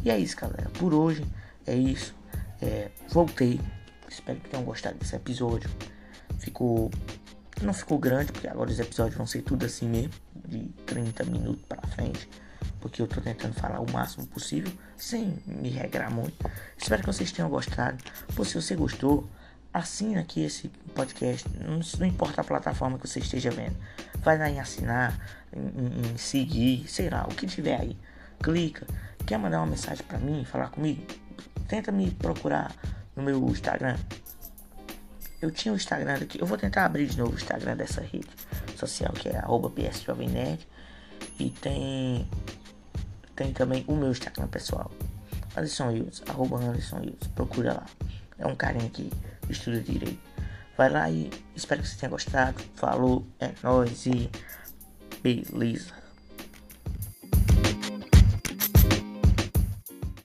E 0.02 0.10
é 0.10 0.18
isso, 0.18 0.36
galera. 0.36 0.70
Por 0.70 0.94
hoje 0.94 1.24
é 1.66 1.74
isso. 1.74 2.14
É, 2.60 2.90
voltei. 3.10 3.60
Espero 4.08 4.40
que 4.40 4.48
tenham 4.48 4.64
gostado 4.64 4.98
desse 4.98 5.16
episódio. 5.16 5.70
Ficou. 6.38 6.90
Não 7.64 7.72
ficou 7.72 7.98
grande, 7.98 8.30
porque 8.30 8.46
agora 8.46 8.70
os 8.70 8.78
episódios 8.78 9.16
vão 9.16 9.26
ser 9.26 9.42
tudo 9.42 9.64
assim 9.64 9.88
mesmo. 9.88 10.12
De 10.46 10.68
30 10.86 11.24
minutos 11.24 11.64
pra 11.66 11.80
frente 11.88 12.28
porque 12.84 13.00
eu 13.00 13.06
tô 13.06 13.18
tentando 13.18 13.54
falar 13.54 13.80
o 13.80 13.90
máximo 13.90 14.26
possível, 14.26 14.70
sem 14.94 15.38
me 15.46 15.70
regrar 15.70 16.10
muito. 16.10 16.36
Espero 16.76 17.00
que 17.00 17.06
vocês 17.06 17.32
tenham 17.32 17.48
gostado. 17.48 17.96
Pô, 18.34 18.44
se 18.44 18.60
você 18.60 18.76
gostou, 18.76 19.26
assina 19.72 20.20
aqui 20.20 20.44
esse 20.44 20.68
podcast. 20.94 21.48
Não, 21.58 21.80
não, 21.98 22.06
importa 22.06 22.42
a 22.42 22.44
plataforma 22.44 22.98
que 22.98 23.08
você 23.08 23.20
esteja 23.20 23.50
vendo. 23.50 23.74
Vai 24.18 24.36
lá 24.36 24.50
em 24.50 24.60
assinar, 24.60 25.18
em, 25.50 26.12
em 26.12 26.16
seguir, 26.18 26.86
sei 26.86 27.08
lá, 27.08 27.24
o 27.24 27.34
que 27.34 27.46
tiver 27.46 27.80
aí. 27.80 27.96
Clica. 28.42 28.86
Quer 29.26 29.38
mandar 29.38 29.60
uma 29.60 29.66
mensagem 29.66 30.04
para 30.04 30.18
mim, 30.18 30.44
falar 30.44 30.68
comigo? 30.68 31.06
Tenta 31.66 31.90
me 31.90 32.10
procurar 32.10 32.74
no 33.16 33.22
meu 33.22 33.42
Instagram. 33.48 33.96
Eu 35.44 35.50
tinha 35.50 35.74
o 35.74 35.76
Instagram 35.76 36.14
aqui. 36.14 36.40
Eu 36.40 36.46
vou 36.46 36.56
tentar 36.56 36.86
abrir 36.86 37.06
de 37.06 37.18
novo 37.18 37.32
o 37.32 37.34
Instagram 37.34 37.76
dessa 37.76 38.00
rede 38.00 38.30
social 38.78 39.12
que 39.12 39.28
é 39.28 39.36
arroba 39.36 39.70
E 41.38 41.50
tem 41.50 42.26
tem 43.36 43.52
também 43.52 43.84
o 43.86 43.94
meu 43.94 44.10
Instagram 44.10 44.48
pessoal. 44.48 44.90
Alisson 45.54 45.88
Wills, 45.88 46.22
arroba 46.30 46.58
Alisson 46.66 47.00
Wills. 47.00 47.28
Procura 47.34 47.74
lá. 47.74 47.86
É 48.38 48.46
um 48.46 48.56
carinha 48.56 48.88
que 48.88 49.12
estuda 49.50 49.82
direito. 49.82 50.18
Vai 50.78 50.88
lá 50.88 51.10
e 51.10 51.28
espero 51.54 51.82
que 51.82 51.88
você 51.88 51.98
tenha 51.98 52.08
gostado. 52.08 52.58
Falou, 52.74 53.26
é 53.38 53.52
nóis 53.62 54.06
e 54.06 54.30
beleza. 55.22 56.03